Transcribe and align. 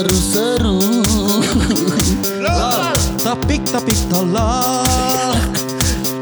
seru-seru. 0.00 0.80
Topik-topik 3.20 4.00
tolol 4.08 5.36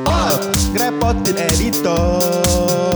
Oh, 0.02 0.34
ngerepotin 0.74 1.38
editor. 1.38 2.87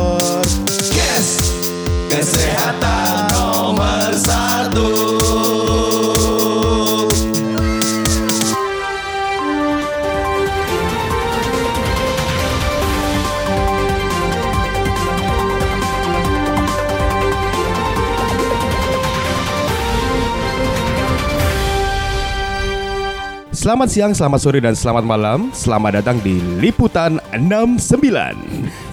Selamat 23.63 23.95
siang, 23.95 24.11
selamat 24.11 24.41
sore, 24.43 24.59
dan 24.59 24.75
selamat 24.75 25.07
malam. 25.07 25.55
Selamat 25.55 26.03
datang 26.03 26.19
di 26.19 26.43
Liputan 26.59 27.23
69. 27.31 27.95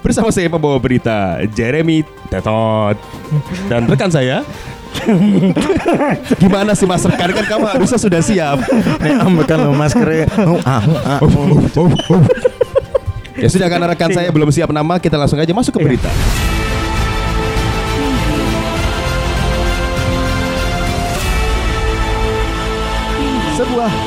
Bersama 0.06 0.30
saya 0.30 0.46
pembawa 0.46 0.78
berita 0.78 1.42
Jeremy 1.58 2.06
Tetot 2.30 2.94
dan 3.66 3.90
rekan 3.90 4.14
saya. 4.14 4.46
Gimana 6.46 6.78
sih 6.78 6.86
Mas 6.86 7.02
rekan 7.02 7.34
kan 7.34 7.46
kamu 7.50 7.66
harusnya 7.66 7.98
sudah 7.98 8.22
siap. 8.22 8.62
Nek 9.02 9.26
ambekan 9.26 9.58
lo 9.58 9.74
maskernya 9.74 10.30
Oh, 10.46 10.62
ah, 10.62 10.86
ah, 11.02 11.20
oh. 11.74 11.90
Ya 13.42 13.50
sudah 13.50 13.74
karena 13.74 13.90
rekan 13.90 14.14
saya 14.14 14.30
belum 14.30 14.54
siap 14.54 14.70
nama, 14.70 15.02
kita 15.02 15.18
langsung 15.18 15.42
aja 15.42 15.50
masuk 15.50 15.82
ke 15.82 15.82
berita. 15.82 16.14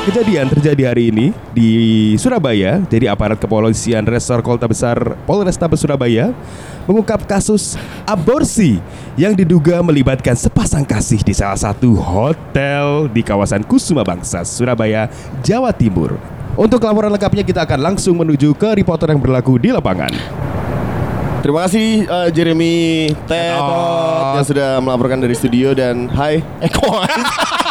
Kejadian 0.02 0.50
terjadi 0.50 0.82
hari 0.90 1.14
ini 1.14 1.26
di 1.54 1.70
Surabaya. 2.18 2.82
Jadi 2.90 3.06
aparat 3.06 3.38
kepolisian 3.38 4.02
Resor 4.02 4.42
Kota 4.42 4.66
Besar 4.66 5.14
Polrestabes 5.24 5.78
Surabaya 5.78 6.34
mengungkap 6.90 7.22
kasus 7.30 7.78
aborsi 8.02 8.82
yang 9.14 9.32
diduga 9.38 9.78
melibatkan 9.80 10.34
sepasang 10.34 10.82
kasih 10.82 11.22
di 11.22 11.30
salah 11.30 11.58
satu 11.58 11.94
hotel 11.94 13.06
di 13.12 13.22
kawasan 13.22 13.62
Kusuma 13.62 14.02
Bangsa, 14.02 14.42
Surabaya, 14.42 15.06
Jawa 15.46 15.70
Timur. 15.70 16.18
Untuk 16.58 16.84
laporan 16.84 17.08
lengkapnya 17.08 17.46
kita 17.46 17.64
akan 17.64 17.80
langsung 17.80 18.18
menuju 18.18 18.52
ke 18.58 18.76
reporter 18.76 19.08
yang 19.08 19.22
berlaku 19.22 19.56
di 19.56 19.72
lapangan. 19.72 20.12
Terima 21.42 21.66
kasih 21.66 22.06
eh, 22.06 22.28
Jeremy 22.30 23.10
Tetot 23.26 24.38
yang 24.38 24.46
sudah 24.46 24.70
melaporkan 24.78 25.18
dari 25.18 25.34
studio 25.34 25.74
dan 25.74 26.06
hai 26.14 26.38
Eko 26.62 26.86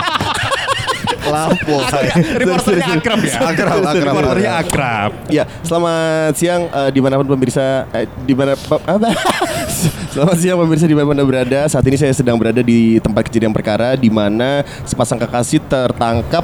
Lampu 1.27 1.75
Reporternya 2.41 2.87
akrab 2.97 3.19
ya. 3.21 3.37
Akrab, 3.53 3.77
akrab. 3.85 4.13
Reporternya 4.13 4.51
akrab. 4.61 5.11
Ya 5.29 5.43
selamat 5.61 6.33
siang 6.37 6.65
eh, 6.69 6.89
di 6.89 6.99
mana 7.03 7.19
pun 7.21 7.27
pemirsa 7.29 7.85
eh, 7.93 8.07
di 8.25 8.33
mana 8.33 8.57
apa? 8.57 9.09
Selamat 10.11 10.37
siang 10.43 10.59
pemirsa 10.59 10.85
di 10.85 10.97
mana 10.97 11.23
berada 11.23 11.63
Saat 11.71 11.87
ini 11.87 11.95
saya 11.95 12.11
sedang 12.11 12.35
berada 12.35 12.59
di 12.59 12.99
tempat 12.99 13.31
kejadian 13.31 13.55
perkara 13.55 13.95
di 13.95 14.11
mana 14.11 14.67
sepasang 14.83 15.15
kekasih 15.15 15.63
tertangkap 15.65 16.43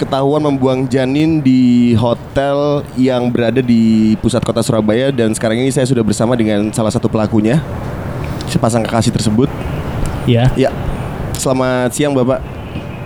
ketahuan 0.00 0.40
membuang 0.40 0.88
janin 0.88 1.44
di 1.44 1.92
hotel 1.92 2.80
yang 2.96 3.28
berada 3.28 3.60
di 3.60 4.16
pusat 4.24 4.40
kota 4.40 4.64
Surabaya 4.64 5.12
dan 5.12 5.36
sekarang 5.36 5.60
ini 5.60 5.68
saya 5.68 5.84
sudah 5.84 6.00
bersama 6.00 6.32
dengan 6.32 6.72
salah 6.72 6.88
satu 6.88 7.04
pelakunya 7.04 7.60
sepasang 8.48 8.80
kekasih 8.80 9.12
tersebut. 9.12 9.52
Ya, 10.24 10.48
Ya, 10.56 10.72
selamat 11.36 11.92
siang 11.92 12.16
Bapak. 12.16 12.59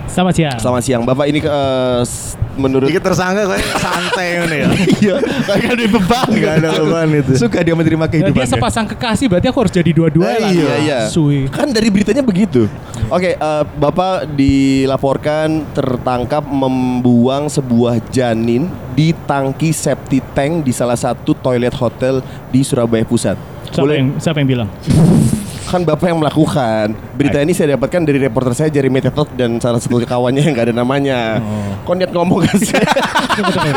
Selamat 0.07 0.33
siang. 0.33 0.57
Selamat 0.57 0.81
siang 0.81 1.01
Bapak. 1.03 1.25
Ini 1.25 1.39
s- 2.01 2.35
menurut 2.55 2.87
Dikit 2.87 3.03
tersangka 3.03 3.51
kayak 3.51 3.67
santai 3.75 4.27
ini 4.39 4.57
ya 4.57 4.69
Iya, 4.95 5.15
kayak 5.43 5.69
ada 5.71 5.85
beban. 5.89 6.27
Gak 6.31 6.53
ada 6.55 6.69
beban 6.73 7.07
itu 7.13 7.31
Suka 7.35 7.59
dia 7.59 7.75
menerima 7.75 7.99
Nah, 7.99 8.07
kehidupan. 8.07 8.31
dia 8.33 8.47
sepasang 8.47 8.85
kekasih 8.87 9.27
berarti 9.27 9.47
aku 9.47 9.59
harus 9.59 9.73
jadi 9.73 9.91
dua-dua 9.91 10.23
Eh, 10.25 10.39
lah. 10.39 10.49
iya, 10.49 10.73
iya. 10.79 10.99
Sui. 11.05 11.47
Kan 11.47 11.69
dari 11.69 11.89
beritanya 11.89 12.21
begitu. 12.21 12.71
Oke, 13.07 13.35
eh, 13.35 13.63
Bapak 13.75 14.31
dilaporkan 14.31 15.67
tertangkap 15.71 16.43
membuang 16.43 17.45
sebuah 17.45 17.99
janin 18.07 18.65
di 18.91 19.11
tangki 19.21 19.69
septic 19.69 20.23
tank 20.31 20.63
di 20.63 20.71
salah 20.71 20.95
satu 20.95 21.35
toilet 21.35 21.75
hotel 21.75 22.23
di 22.49 22.63
Surabaya 22.63 23.03
Pusat. 23.03 23.35
Siapa 23.67 23.81
Boleh 23.81 23.95
yang 23.97 24.09
siapa 24.15 24.37
yang 24.39 24.49
bilang? 24.49 24.69
kan 25.65 25.81
Bapak 25.81 26.07
yang 26.07 26.19
melakukan. 26.21 26.93
Berita 27.17 27.41
ini 27.41 27.51
saya 27.51 27.75
dapatkan 27.75 28.01
dari 28.05 28.21
reporter 28.21 28.53
saya 28.53 28.69
Jeremy 28.69 29.01
Tetot 29.01 29.29
dan 29.33 29.57
salah 29.57 29.81
satu 29.81 29.97
kawannya 29.97 30.45
yang 30.45 30.53
nggak 30.53 30.71
ada 30.71 30.75
namanya. 30.75 31.41
Kok 31.83 31.93
niat 31.97 32.11
ngomong 32.13 32.45
kan 32.45 32.55
sih? 32.61 32.71
Tunggu, 33.35 33.51
tunggu. 33.51 33.73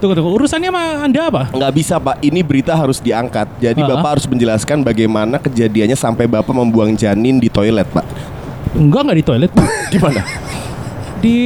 tunggu, 0.00 0.14
tunggu. 0.16 0.30
Urusannya 0.40 0.70
sama 0.72 0.82
Anda 1.04 1.20
apa? 1.28 1.42
Nggak 1.52 1.72
bisa 1.76 1.94
Pak, 2.00 2.16
ini 2.24 2.40
berita 2.40 2.72
harus 2.74 2.98
diangkat. 2.98 3.46
Jadi 3.60 3.80
Ah. 3.84 3.88
Bapak 3.94 4.18
harus 4.18 4.26
menjelaskan 4.26 4.80
bagaimana 4.80 5.36
kejadiannya 5.38 5.94
sampai 5.94 6.24
Bapak 6.24 6.56
membuang 6.56 6.96
janin 6.96 7.36
di 7.36 7.52
toilet 7.52 7.86
Pak. 7.92 8.04
Enggak, 8.74 9.00
enggak 9.06 9.18
di 9.20 9.24
toilet. 9.24 9.50
Di 9.94 9.98
mana? 10.02 10.22
Di 11.24 11.36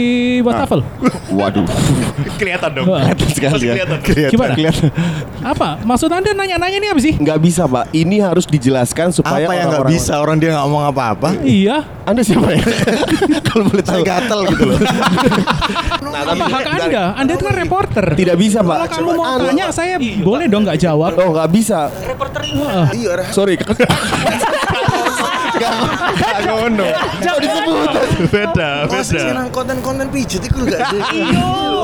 wastafel. 0.43 0.83
Waduh, 1.31 1.63
kelihatan 2.41 2.71
dong. 2.75 2.87
Kelihatan 2.91 3.29
sekali 3.31 3.65
ya. 3.65 3.75
Gimana? 4.27 4.59
Kelihatan. 4.59 4.91
Apa? 5.39 5.79
Maksud 5.81 6.11
Anda 6.11 6.35
nanya-nanya 6.35 6.77
ini 6.77 6.89
apa 6.89 6.99
sih? 6.99 7.15
Nggak 7.15 7.39
bisa 7.39 7.63
Pak, 7.65 7.95
ini 7.95 8.19
harus 8.19 8.43
dijelaskan 8.45 9.15
supaya 9.15 9.47
Apa 9.47 9.55
yang 9.55 9.71
gak 9.71 9.79
orang-orang- 9.79 9.95
bisa 9.95 10.13
Orang 10.19 10.37
dia 10.37 10.51
gak 10.51 10.65
ngomong 10.67 10.85
apa-apa 10.85 11.29
Iya. 11.41 11.87
Anda 12.03 12.27
siapa 12.27 12.51
ya? 12.51 12.65
Kalau 13.47 13.65
boleh 13.65 13.85
tahu. 13.85 14.03
gatel 14.03 14.41
gitu 14.49 14.65
loh 14.67 14.79
Nah, 16.09 16.25
Apa 16.25 16.45
hak 16.49 16.65
Anda? 16.67 17.05
Anda 17.15 17.33
itu 17.37 17.45
kan 17.45 17.55
reporter. 17.55 18.07
Tidak 18.17 18.35
bisa 18.35 18.59
Kalau 18.61 18.81
Pak. 18.81 18.89
kamu 18.91 19.11
mau 19.13 19.37
tanya, 19.39 19.67
saya 19.69 19.95
boleh 20.01 20.49
dong 20.49 20.65
nggak 20.65 20.81
jawab. 20.81 21.13
Oh 21.15 21.31
nggak 21.31 21.49
bisa. 21.53 21.93
Wah. 22.57 22.89
Sorry. 23.31 23.55
Ngono. 26.69 26.85
Jangan 27.25 27.41
disebut. 27.41 27.89
Beda, 28.29 28.71
konten-konten 29.49 30.07
pijet 30.13 30.43
itu 30.45 30.59
gak 30.69 30.81
ada 30.85 31.01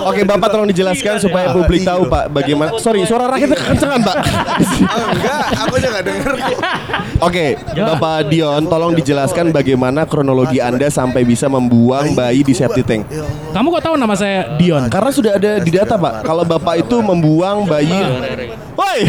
Oke 0.05 0.21
Bapak 0.27 0.49
tolong 0.53 0.69
dijelaskan 0.69 1.17
supaya 1.17 1.50
publik 1.56 1.83
tahu 1.83 2.06
Pak 2.06 2.28
bagaimana. 2.28 2.77
Sorry 2.77 3.03
suara 3.09 3.25
rakyat 3.33 3.56
kekencengan 3.56 4.00
Pak. 4.05 4.17
Enggak, 5.15 5.45
aku 5.65 5.75
udah 5.81 5.91
gak 5.97 6.05
denger 6.05 6.33
Oke 7.27 7.47
Bapak 7.72 8.28
Dion 8.28 8.62
tolong 8.69 8.93
dijelaskan 8.93 9.49
bagaimana 9.55 10.05
kronologi 10.05 10.61
Anda 10.61 10.93
sampai 10.93 11.25
bisa 11.25 11.49
membuang 11.49 12.12
bayi 12.12 12.45
di 12.45 12.53
septic 12.53 12.84
tank. 12.84 13.09
Kamu 13.56 13.66
kok 13.72 13.83
tahu 13.91 13.95
nama 13.97 14.12
saya 14.12 14.61
Dion? 14.61 14.93
Karena 14.93 15.11
sudah 15.11 15.33
ada 15.41 15.62
di 15.62 15.71
data 15.72 15.97
Pak. 15.97 16.28
Kalau 16.28 16.45
Bapak 16.45 16.84
itu 16.84 17.01
membuang 17.01 17.65
bayi. 17.65 17.97
Woi. 18.77 19.01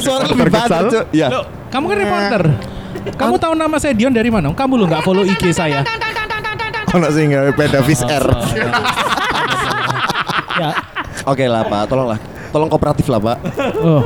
Suara 0.00 0.24
lebih. 0.26 0.50
Cuk. 0.90 1.04
Ya. 1.14 1.28
Loh, 1.30 1.44
kamu 1.70 1.84
kan 1.86 1.96
reporter. 2.00 2.42
Kamu 3.14 3.36
tahu 3.36 3.52
nama 3.54 3.76
saya 3.76 3.92
Dion 3.92 4.10
dari 4.10 4.28
mana? 4.28 4.50
Kamu 4.50 4.74
lu 4.74 4.84
nggak 4.86 5.02
follow 5.02 5.22
IG 5.22 5.52
saya. 5.52 5.82
Ono 6.90 7.06
sih 7.08 7.22
gak 7.24 7.54
beda 7.54 7.78
Fish 7.86 8.02
Air 8.02 8.26
Ya. 10.58 10.70
Oke 11.24 11.46
lah 11.46 11.62
Pak, 11.64 11.86
tolonglah. 11.86 12.18
Tolong 12.50 12.68
kooperatif 12.68 13.06
lah 13.06 13.20
Pak. 13.22 13.36
Oh. 13.78 14.02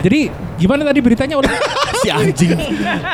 Jadi 0.00 0.28
gimana 0.56 0.82
tadi 0.82 0.98
beritanya 0.98 1.36
udah? 1.36 1.52
si 2.02 2.08
anjing. 2.10 2.58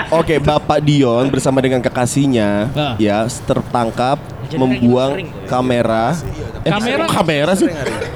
Oke, 0.09 0.41
Bapak 0.41 0.81
Dion 0.81 1.29
bersama 1.29 1.61
dengan 1.61 1.85
kekasihnya 1.85 2.73
Ah. 2.73 2.95
ya 2.97 3.29
tertangkap 3.45 4.17
membuang 4.49 5.21
kamera. 5.45 6.17
Eh, 6.65 6.73
Kamera? 6.73 7.05
kamera 7.05 7.53
sih? 7.53 7.69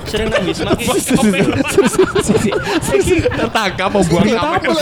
Sering 0.06 0.28
nangis 0.28 0.58
nangis 0.62 1.04
Tertangkap 3.32 3.88
membuang 3.92 4.24
kamera. 4.26 4.72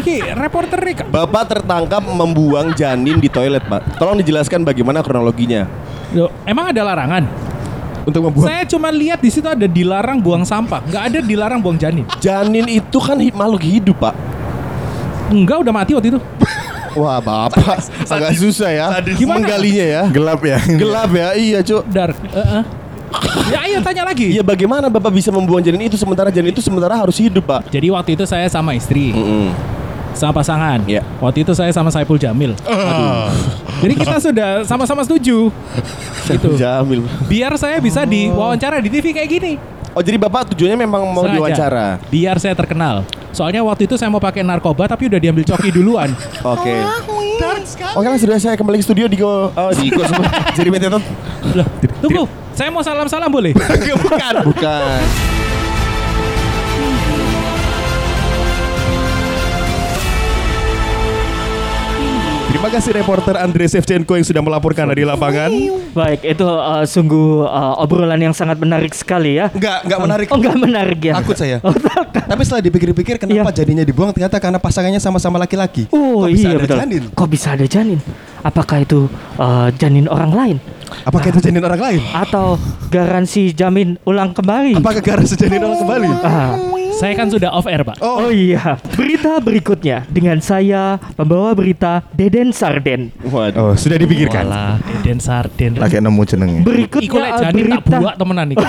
Iki 0.00 0.16
reporter 0.34 0.78
nih. 0.82 0.94
Bapak 1.08 1.42
tertangkap 1.48 2.02
membuang 2.02 2.72
janin 2.74 3.18
di 3.18 3.28
toilet, 3.30 3.64
Pak. 3.66 3.98
Tolong 3.98 4.18
dijelaskan 4.20 4.62
bagaimana 4.62 5.02
kronologinya. 5.02 5.66
Loh, 6.14 6.30
emang 6.46 6.70
ada 6.70 6.82
larangan? 6.86 7.24
Untuk 8.06 8.22
membuang 8.22 8.46
Saya 8.46 8.62
cuma 8.70 8.94
lihat 8.94 9.18
di 9.18 9.30
situ 9.34 9.46
ada 9.50 9.66
dilarang 9.66 10.22
buang 10.22 10.46
sampah, 10.46 10.78
nggak 10.86 11.02
ada 11.10 11.18
dilarang 11.18 11.58
buang 11.58 11.74
janin. 11.74 12.06
Janin 12.22 12.70
itu 12.70 12.98
kan 13.02 13.18
hi- 13.18 13.34
makhluk 13.34 13.66
hidup, 13.66 13.98
Pak. 13.98 14.14
Enggak 15.34 15.66
udah 15.66 15.72
mati 15.74 15.90
waktu 15.98 16.14
itu. 16.14 16.20
Wah, 16.96 17.20
Bapak 17.20 17.76
agak 18.08 18.32
susah 18.40 18.72
ya 18.72 18.86
Gimana? 19.04 19.44
menggalinya 19.44 19.84
ya. 19.84 20.02
Gelap 20.08 20.40
ya 20.40 20.58
Gelap 20.64 21.10
ya, 21.12 21.28
iya, 21.36 21.58
Cuk. 21.60 21.84
Dark. 21.92 22.16
Heeh. 22.24 22.85
Ya 23.46 23.58
ayo 23.66 23.78
tanya 23.80 24.02
lagi. 24.06 24.34
Iya, 24.34 24.42
bagaimana 24.42 24.90
Bapak 24.90 25.12
bisa 25.14 25.30
membuang 25.30 25.62
janin 25.62 25.86
itu 25.86 25.94
sementara 25.94 26.28
janin 26.34 26.50
itu 26.50 26.62
sementara 26.64 26.96
harus 26.98 27.16
hidup, 27.16 27.46
Pak? 27.46 27.70
Jadi 27.70 27.86
waktu 27.92 28.10
itu 28.18 28.24
saya 28.26 28.46
sama 28.50 28.74
istri, 28.74 29.14
Mm-mm. 29.14 29.54
sama 30.16 30.32
pasangan. 30.42 30.82
Iya. 30.84 31.02
Waktu 31.22 31.46
itu 31.46 31.52
saya 31.54 31.70
sama 31.70 31.88
Saipul 31.94 32.18
Jamil. 32.18 32.52
Aduh. 32.66 33.30
Jadi 33.84 33.92
kita 33.94 34.16
sudah 34.18 34.50
sama-sama 34.64 35.04
setuju. 35.04 35.52
Gitu. 36.26 36.58
Jamil. 36.58 37.06
Biar 37.30 37.54
saya 37.54 37.78
bisa 37.78 38.02
diwawancara 38.02 38.82
di 38.82 38.90
TV 38.90 39.14
kayak 39.14 39.30
gini. 39.30 39.52
Oh, 39.96 40.02
jadi 40.04 40.20
Bapak 40.20 40.52
tujuannya 40.52 40.76
memang 40.76 41.08
mau 41.08 41.24
Sengaja. 41.24 41.40
diwawancara. 41.56 41.86
Biar 42.12 42.36
saya 42.36 42.52
terkenal. 42.52 43.06
Soalnya 43.32 43.64
waktu 43.64 43.88
itu 43.88 43.96
saya 43.96 44.12
mau 44.12 44.20
pakai 44.20 44.44
narkoba 44.44 44.88
tapi 44.90 45.08
udah 45.08 45.16
diambil 45.16 45.44
coki 45.44 45.72
duluan. 45.72 46.12
Oke. 46.56 46.74
Oke 47.96 48.06
lah 48.08 48.16
sudah 48.16 48.36
saya 48.40 48.56
kembali 48.56 48.80
ke 48.80 48.84
studio 48.84 49.06
di 49.08 49.20
Go 49.20 49.52
oh, 49.52 49.70
di 49.76 49.88
Go 49.92 50.04
jadi. 50.56 50.68
Loh, 51.52 51.66
tunggu. 52.00 52.24
Saya 52.56 52.72
mau 52.72 52.80
salam-salam 52.80 53.28
boleh? 53.28 53.52
Bukan. 54.02 54.34
Bukan. 54.48 55.00
Terima 62.46 62.72
kasih 62.72 62.92
reporter 62.96 63.36
Andre 63.36 63.68
Shevchenko 63.68 64.16
yang 64.16 64.24
sudah 64.24 64.40
melaporkan 64.40 64.88
dari 64.88 65.04
lapangan. 65.04 65.52
Baik, 65.92 66.24
itu 66.24 66.46
uh, 66.48 66.88
sungguh 66.88 67.44
uh, 67.44 67.76
obrolan 67.84 68.16
yang 68.16 68.32
sangat 68.32 68.56
menarik 68.56 68.96
sekali 68.96 69.36
ya. 69.36 69.52
Enggak, 69.52 69.84
enggak 69.84 70.00
menarik. 70.00 70.26
Oh, 70.32 70.40
enggak 70.40 70.56
menarik 70.56 71.00
ya. 71.04 71.14
Takut 71.20 71.36
saya. 71.36 71.60
Oh, 71.60 71.76
takut. 71.76 72.16
Tapi 72.16 72.40
setelah 72.42 72.64
dipikir-pikir 72.64 73.20
kenapa 73.20 73.52
Iya. 73.52 73.60
jadinya 73.60 73.84
dibuang 73.84 74.10
ternyata 74.16 74.40
karena 74.40 74.56
pasangannya 74.56 74.98
sama-sama 74.98 75.36
laki-laki. 75.36 75.84
Oh 75.92 76.24
Kok 76.24 76.32
bisa 76.32 76.48
iya 76.48 76.56
ada 76.56 76.64
betul. 76.64 76.78
janin? 76.80 77.02
Kok 77.12 77.28
bisa 77.28 77.48
ada 77.52 77.66
janin? 77.68 77.98
Apakah 78.40 78.78
itu 78.80 79.04
uh, 79.36 79.68
janin 79.76 80.08
orang 80.08 80.32
lain 80.32 80.56
Apakah 81.02 81.28
itu 81.28 81.40
janin 81.40 81.62
orang 81.62 81.78
lain? 81.78 82.00
atau 82.08 82.56
garansi 82.88 83.50
jamin 83.50 83.98
ulang 84.02 84.30
kembali? 84.30 84.76
Apakah 84.76 85.00
karena 85.00 85.24
sejanin 85.24 85.60
orang 85.60 85.78
kembali? 85.78 86.08
Ah, 86.20 86.54
Saya 86.96 87.12
kan 87.12 87.28
sudah 87.28 87.52
off 87.52 87.66
air, 87.66 87.84
Pak. 87.84 88.00
oh 88.00 88.28
iya. 88.28 88.80
Berita 88.94 89.36
berikutnya 89.36 90.08
dengan 90.08 90.40
saya 90.40 90.96
pembawa 91.12 91.52
berita 91.52 92.00
Deden 92.10 92.50
Sarden. 92.50 93.12
Waduh. 93.22 93.60
Oh, 93.60 93.74
sudah 93.74 93.96
dipikirkan. 93.96 94.48
Walah, 94.48 94.80
Deden 94.80 95.20
Sarden. 95.20 95.76
Lagi 95.76 96.00
nemu 96.00 96.22
jenengnya. 96.24 96.60
Iku 96.60 96.66
Berikutnya 96.66 97.20
lek 97.20 97.32
janin 97.38 97.64
tak 97.68 97.82
berita 97.82 97.96
buak 98.00 98.14
temenan 98.16 98.46
iki. 98.48 98.66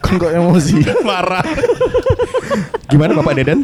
Kan 0.00 0.14
kok 0.20 0.32
emosi. 0.32 0.76
Marah. 1.00 1.44
Gimana 2.86 3.16
Bapak 3.16 3.32
Deden? 3.34 3.58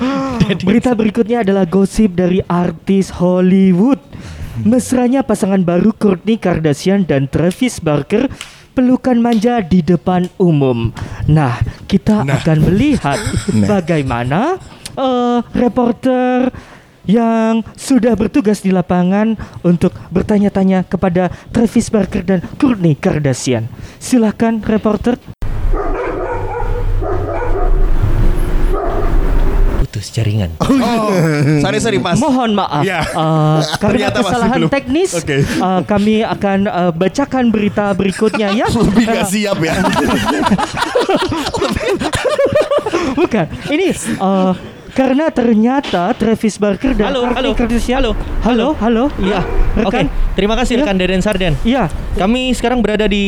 Berita 0.64 0.90
berikutnya 0.93 1.44
adalah 1.44 1.64
gosip 1.64 2.17
dari 2.17 2.40
artis 2.43 3.12
Hollywood. 3.12 4.00
Mesranya 4.67 5.25
pasangan 5.25 5.65
baru 5.65 5.97
Kourtney 5.97 6.37
Kardashian 6.37 7.09
dan 7.09 7.27
Travis 7.31 7.81
Barker 7.81 8.29
pelukan 8.77 9.17
manja 9.19 9.65
di 9.65 9.81
depan 9.81 10.29
umum. 10.37 10.93
Nah, 11.27 11.59
kita 11.89 12.23
akan 12.25 12.59
melihat 12.69 13.19
bagaimana 13.73 14.61
eh, 14.97 15.39
reporter 15.57 16.53
yang 17.09 17.65
sudah 17.75 18.12
bertugas 18.15 18.61
di 18.61 18.71
lapangan 18.71 19.35
untuk 19.65 19.97
bertanya-tanya 20.12 20.85
kepada 20.85 21.33
Travis 21.51 21.89
Barker 21.89 22.23
dan 22.23 22.41
Kourtney 22.61 22.95
Kardashian. 22.95 23.67
Silakan 23.97 24.61
reporter. 24.63 25.17
Putus 30.00 30.17
jaringan. 30.17 30.49
Oh, 30.58 31.12
sorry 31.61 31.76
sorry 31.76 32.00
Mas. 32.00 32.17
Mohon 32.17 32.56
maaf, 32.56 32.81
Ya. 32.81 33.05
eh, 33.05 33.61
karena 33.85 34.08
Ternyata 34.08 34.19
kesalahan 34.25 34.56
belum. 34.58 34.70
teknis, 34.73 35.11
Oke. 35.12 35.44
eh, 35.44 35.81
kami 35.85 36.25
akan 36.25 36.58
eh, 36.64 36.93
bacakan 36.97 37.44
berita 37.52 37.93
berikutnya 37.93 38.49
ya. 38.56 38.67
Lebih 38.88 39.05
gak 39.05 39.20
Eh, 39.20 39.29
siap 39.29 39.58
ya. 39.61 39.76
bukan, 43.12 43.44
ini 43.69 43.93
eh, 43.93 44.52
karena 44.91 45.29
ternyata 45.29 46.17
Travis 46.17 46.56
Barker 46.56 46.96
dan 46.96 47.12
Halo, 47.12 47.29
halo, 47.29 47.50
halo, 47.53 48.11
halo, 48.43 48.69
halo, 48.75 49.05
iya, 49.20 49.44
Oke, 49.76 50.00
rekan, 50.00 50.06
terima 50.35 50.56
kasih 50.56 50.75
Iya. 50.75 50.82
rekan 50.82 50.96
Deden 50.96 51.20
Sarden. 51.20 51.55
iya, 51.62 51.87
Kami 52.17 52.50
sekarang 52.56 52.81
berada 52.81 53.05
di 53.05 53.25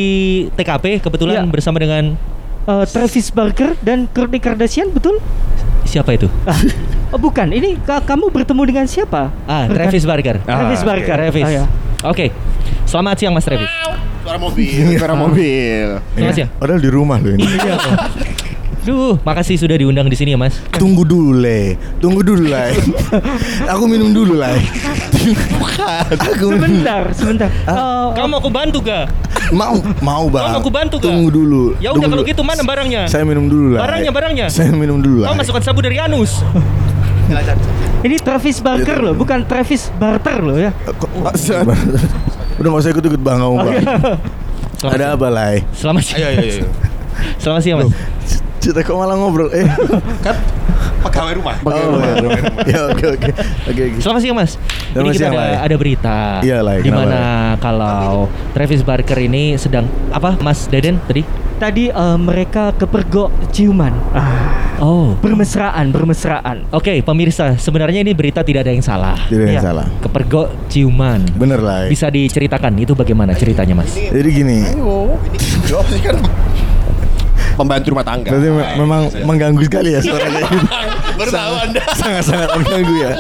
TKP 0.51 0.99
kebetulan 0.99 1.45
Iya. 1.45 1.53
bersama 1.53 1.77
dengan 1.77 2.17
eh, 2.63 2.85
Travis 2.89 3.29
Barker 3.29 3.77
dan 3.79 4.09
Kourtney 4.09 4.39
Kardashian 4.39 4.89
betul? 4.89 5.21
Siapa 5.93 6.17
itu? 6.17 6.25
Ah, 6.43 6.57
oh, 7.13 7.21
bukan, 7.21 7.53
ini 7.53 7.77
ka- 7.79 8.01
kamu 8.01 8.33
bertemu 8.33 8.63
dengan 8.65 8.87
siapa? 8.89 9.29
Ah, 9.45 9.69
Rekan? 9.69 9.93
Travis 9.93 10.05
Barker. 10.05 10.37
Travis 10.41 10.81
Ah, 10.81 10.87
Barker, 10.89 11.17
Travis. 11.21 11.45
Ah, 11.45 11.53
ya. 11.53 11.65
Oke. 12.03 12.33
Selamat 12.89 13.15
siang 13.15 13.37
Mas 13.37 13.45
Travis. 13.45 13.69
Suara 14.23 14.39
mobil. 14.39 14.97
Suara 14.97 15.15
mobil. 15.15 15.89
Selamat 16.17 16.35
siang. 16.35 16.51
Padahal 16.57 16.81
di 16.81 16.91
rumah 16.91 17.21
loh 17.21 17.37
ini. 17.37 17.45
Duh, 18.83 19.15
makasih 19.23 19.55
sudah 19.63 19.79
diundang 19.79 20.11
di 20.11 20.19
sini 20.19 20.35
ya 20.35 20.39
Mas. 20.39 20.59
Tunggu 20.75 21.07
dulu 21.07 21.39
le, 21.39 21.79
tunggu 22.03 22.19
dulu 22.27 22.51
lah. 22.51 22.67
Aku 23.71 23.87
minum 23.87 24.11
dulu 24.11 24.35
lah. 24.35 24.59
Aku 26.11 26.51
minum. 26.51 26.83
Sebentar, 26.83 27.03
sebentar. 27.15 27.47
Eh, 27.47 28.07
Kamu 28.19 28.27
mau 28.27 28.43
aku 28.43 28.51
bantu 28.51 28.83
gak? 28.83 29.07
Mau, 29.55 29.79
mau 30.03 30.27
bang. 30.27 30.51
Kamu 30.51 30.57
aku 30.59 30.71
bantu 30.75 30.95
gak? 30.99 31.07
Tunggu 31.07 31.31
dulu. 31.31 31.79
Ya 31.79 31.95
udah 31.95 32.11
kalau 32.11 32.27
gitu 32.27 32.43
mana 32.43 32.67
barangnya? 32.67 33.07
Saya 33.07 33.23
minum 33.23 33.47
dulu 33.47 33.79
lah. 33.79 33.87
Barangnya, 33.87 34.11
barangnya. 34.11 34.47
Saya 34.51 34.75
minum 34.75 34.99
dulu 34.99 35.23
lah. 35.23 35.31
Kamu 35.31 35.47
masukkan 35.47 35.63
sabu 35.63 35.79
dari 35.79 36.03
anus. 36.03 36.43
ini 38.03 38.19
Travis 38.19 38.59
Barker 38.59 38.99
loh, 38.99 39.15
bukan 39.15 39.47
Travis 39.47 39.95
Barter 39.95 40.43
loh 40.43 40.59
ya. 40.59 40.75
Udah 42.59 42.69
gak 42.75 42.83
usah 42.83 42.91
ikut-ikut 42.91 43.23
bang 43.23 43.39
kamu 43.39 43.57
bang. 43.63 43.75
Ada 44.83 45.15
apa 45.15 45.31
lah? 45.31 45.55
Selamat 45.71 46.03
siang. 46.03 46.19
Ayo 46.19 46.27
ayo 46.35 46.51
ayo. 46.51 46.67
Selamat 47.39 47.63
siang 47.63 47.79
Mas. 47.87 48.42
Cita 48.63 48.79
kok 48.81 48.95
malah 48.95 49.19
ngobrol? 49.19 49.51
Eh, 49.51 49.67
Kan 50.23 50.39
pegawai 51.03 51.35
rumah. 51.35 51.59
oh, 51.67 51.99
ya 52.63 52.87
oke 52.87 53.07
oke 53.11 53.31
oke 53.67 53.83
oke. 53.83 53.99
Selamat 53.99 54.21
siang 54.23 54.37
Mas. 54.39 54.55
Selamat 54.55 55.03
ini 55.03 55.09
kita 55.11 55.19
siang, 55.21 55.35
ada, 55.35 55.59
ada 55.67 55.77
berita. 55.77 56.17
Iya, 56.41 56.59
Lai, 56.63 56.79
Di 56.79 56.91
mana 56.91 57.21
kalau 57.59 58.31
Travis 58.55 58.81
Barker 58.81 59.19
ini 59.19 59.59
sedang 59.59 59.83
apa 60.11 60.39
Mas 60.39 60.71
Deden 60.71 61.03
tadi? 61.03 61.27
Tadi 61.59 61.91
eh, 61.91 62.19
mereka 62.19 62.71
kepergok 62.73 63.51
ciuman. 63.51 63.95
Ah, 64.15 64.71
Oh. 64.79 65.15
bermesraan, 65.19 65.95
bermesraan. 65.95 66.67
Oke, 66.71 67.03
pemirsa, 67.03 67.55
sebenarnya 67.55 68.03
ini 68.03 68.15
berita 68.15 68.43
tidak 68.43 68.67
ada 68.67 68.75
yang 68.75 68.83
salah. 68.83 69.15
Tidak 69.27 69.47
yang 69.49 69.59
Iya. 69.59 69.63
salah. 69.63 69.87
Kepergok 69.99 70.67
ciuman. 70.67 71.23
Bener 71.35 71.63
lah. 71.63 71.87
Bisa 71.87 72.11
diceritakan 72.11 72.75
itu 72.77 72.95
bagaimana 72.95 73.31
ceritanya, 73.31 73.79
Mas? 73.79 73.95
Jadi 73.95 74.29
gini, 74.33 74.59
Jawab 75.67 75.87
sih 75.87 76.03
kan 76.03 76.19
pembantu 77.55 77.87
rumah 77.93 78.07
tangga. 78.07 78.29
berarti 78.29 78.49
me- 78.49 78.73
memang 78.79 79.03
mengganggu 79.25 79.63
sekali 79.63 79.93
ya 79.93 80.01
suaranya. 80.01 80.43
Baru 81.19 81.31
tahu 81.31 81.55
Anda. 81.61 81.83
Sangat-sangat 81.93 82.49
mengganggu 82.57 82.95
ya. 82.97 83.13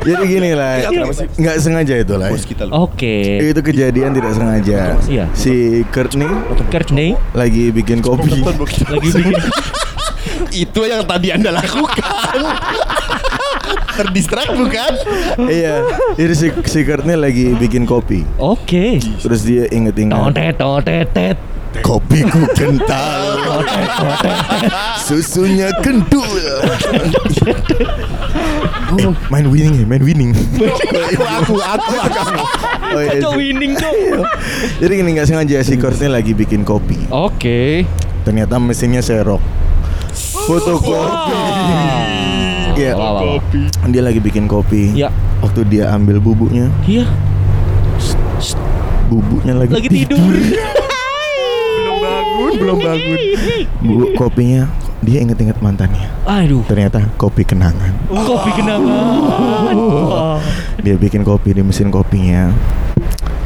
Jadi 0.00 0.22
gini 0.26 0.50
lah, 0.52 0.72
sih? 1.12 1.26
nggak 1.36 1.56
sengaja 1.60 1.94
itu 1.98 2.14
lah. 2.16 2.28
Loh. 2.32 2.88
Oke. 2.88 3.16
Itu 3.42 3.60
kejadian 3.60 4.10
tidak 4.12 4.32
sengaja. 4.32 4.96
Iya. 5.06 5.24
Si 5.32 5.84
Kurt 5.88 6.16
nih 6.16 6.30
Courtney 6.68 7.14
lagi 7.32 7.68
bikin 7.70 8.00
kopi. 8.00 8.40
lagi 8.40 9.08
bikin 9.12 9.34
Itu 10.52 10.84
yang 10.84 11.04
tadi 11.04 11.32
Anda 11.32 11.52
lakukan. 11.52 12.40
Terdistrak 13.96 14.52
bukan? 14.52 14.92
iya. 15.48 15.80
Jadi 16.14 16.34
si, 16.36 16.46
si 16.64 16.80
Kurt 16.84 17.04
nih 17.04 17.16
lagi 17.16 17.46
bikin 17.56 17.84
kopi. 17.84 18.24
Oke. 18.36 19.00
Terus 19.00 19.40
dia 19.42 19.64
inget-inget 19.68 20.16
Totet 20.16 20.54
totet. 20.56 21.36
Kopiku 21.82 22.42
kental, 22.54 23.64
susunya 25.00 25.72
kentul. 25.82 26.24
oh, 28.96 29.12
main 29.28 29.46
winning 29.50 29.82
ya, 29.82 29.84
main 29.88 30.02
winning. 30.04 30.32
aku, 31.40 31.56
aku, 31.58 31.94
aku. 31.96 32.36
Oh, 32.96 33.00
iya, 33.02 33.18
sih. 33.18 33.34
winning, 33.34 33.72
Cok. 33.74 33.94
Jadi 34.80 34.92
gini 34.94 35.10
nggak 35.18 35.26
sengaja 35.26 35.60
si 35.66 35.74
nih 35.76 36.10
lagi 36.10 36.32
bikin 36.32 36.62
kopi. 36.62 36.96
Oke. 37.10 37.84
Ternyata 38.22 38.56
mesinnya 38.62 39.02
serok. 39.02 39.42
Fotokopi. 40.46 41.34
Iya. 42.76 42.92
Wah, 42.94 43.10
wah. 43.16 43.40
Dia 43.88 44.02
lagi 44.04 44.20
bikin 44.20 44.46
kopi. 44.46 44.94
Ya. 44.94 45.10
Waktu 45.42 45.64
dia 45.68 45.92
ambil 45.92 46.20
bubuknya, 46.20 46.72
Iya, 46.88 47.04
bubuknya 49.06 49.54
lagi, 49.56 49.72
lagi 49.72 49.88
tidur. 49.88 50.18
belum 52.56 52.76
bangun. 52.78 53.18
Bubuk 53.82 54.10
kopinya 54.16 54.68
dia 55.04 55.20
inget-inget 55.20 55.60
mantannya. 55.60 56.08
Aduh, 56.24 56.64
Ternyata 56.66 57.04
kopi 57.14 57.44
kenangan. 57.44 57.92
kopi 58.08 58.50
kenangan. 58.56 59.74
Wah. 59.76 60.40
Dia 60.80 60.96
bikin 60.96 61.22
kopi 61.22 61.52
di 61.52 61.62
mesin 61.62 61.92
kopinya. 61.92 62.50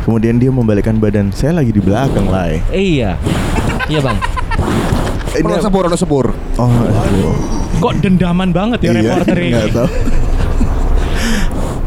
Kemudian 0.06 0.40
dia 0.40 0.48
membalikkan 0.48 0.96
badan. 0.96 1.34
Saya 1.34 1.60
lagi 1.60 1.74
di 1.74 1.82
belakang 1.82 2.30
lah. 2.30 2.48
Iya. 2.72 3.18
Iya, 3.90 4.00
Bang. 4.00 4.18
Ini 5.30 5.62
sepur, 5.62 5.86
ono 5.86 5.96
sepur. 5.98 6.26
Oh, 6.58 6.70
aduh. 6.70 7.34
Kok 7.80 7.92
dendaman 8.02 8.50
banget 8.52 8.84
ya 8.84 8.90
reporter 8.92 9.36
ini? 9.40 9.56
tahu. 9.72 9.88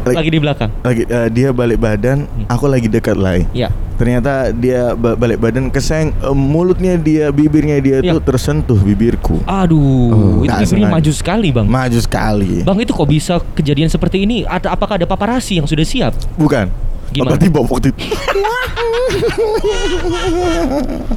Lagi 0.06 0.28
di 0.28 0.36
belakang. 0.36 0.70
Lagi 0.80 1.02
eh, 1.02 1.28
dia 1.28 1.48
balik 1.50 1.78
badan, 1.78 2.28
aku 2.46 2.68
lagi 2.68 2.86
dekat 2.86 3.16
lah. 3.16 3.40
Iya. 3.50 3.72
Ternyata 3.94 4.50
dia 4.50 4.92
ba- 4.92 5.14
balik 5.14 5.38
badan 5.38 5.70
keseng 5.70 6.10
eh, 6.12 6.34
mulutnya 6.34 6.94
dia, 6.94 7.30
bibirnya 7.30 7.78
dia 7.78 7.96
Ya. 7.98 8.12
tuh 8.12 8.20
tersentuh 8.20 8.76
bibirku. 8.76 9.40
Aduh, 9.44 10.10
Oh, 10.10 10.42
itu 10.42 10.52
bibirnya 10.52 10.90
maju 10.90 11.10
sekali, 11.10 11.48
Bang. 11.48 11.64
Maju 11.64 11.98
sekali. 11.98 12.60
Bang, 12.60 12.76
itu 12.76 12.90
kok 12.90 13.06
bisa 13.06 13.40
kejadian 13.54 13.88
seperti 13.88 14.22
ini? 14.22 14.42
Ada 14.42 14.70
apakah 14.70 14.98
ada 14.98 15.06
paparasi 15.06 15.56
yang 15.56 15.66
sudah 15.66 15.82
siap? 15.82 16.12
Bukan. 16.34 16.68
Gimana? 17.12 17.36
Tiba 17.36 17.60
waktu 17.60 17.90
itu. 17.90 18.04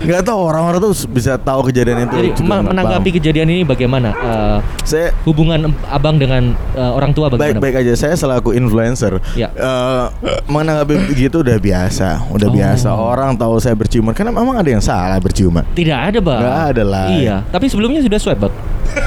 Gak 0.08 0.22
tau 0.24 0.39
orang-orang 0.44 0.79
tuh 0.79 0.94
bisa 1.10 1.36
tahu 1.36 1.67
kejadian 1.67 2.08
itu. 2.08 2.15
Jadi 2.15 2.29
menanggapi 2.44 3.10
paham. 3.10 3.17
kejadian 3.20 3.48
ini 3.50 3.62
bagaimana? 3.63 4.10
Eh, 4.13 4.58
saya 4.84 5.12
hubungan 5.24 5.72
abang 5.88 6.15
dengan 6.15 6.53
eh, 6.74 6.91
orang 6.91 7.12
tua 7.12 7.27
bagaimana? 7.27 7.60
baik-baik 7.60 7.75
aja. 7.84 7.94
Saya 7.98 8.13
selaku 8.15 8.53
influencer. 8.53 9.20
Ya. 9.34 9.50
eh, 9.51 10.06
menanggapi 10.48 10.96
begitu 11.08 11.41
udah 11.41 11.58
biasa, 11.58 12.27
udah 12.32 12.48
Oh. 12.48 12.53
biasa. 12.53 12.89
Orang 12.89 13.36
tahu 13.36 13.60
saya 13.60 13.75
berciuman. 13.75 14.15
Karena 14.15 14.32
memang 14.32 14.56
ada 14.56 14.70
yang 14.70 14.82
salah 14.82 15.20
berciuman. 15.20 15.65
Tidak 15.74 15.98
ada 15.98 16.20
bang. 16.20 16.39
Nggak 16.39 16.60
ada 16.72 16.84
lah. 16.84 17.08
Iya. 17.12 17.38
Tapi 17.48 17.65
sebelumnya 17.67 18.00
sudah 18.00 18.20
swab 18.20 18.39
bang. 18.39 18.53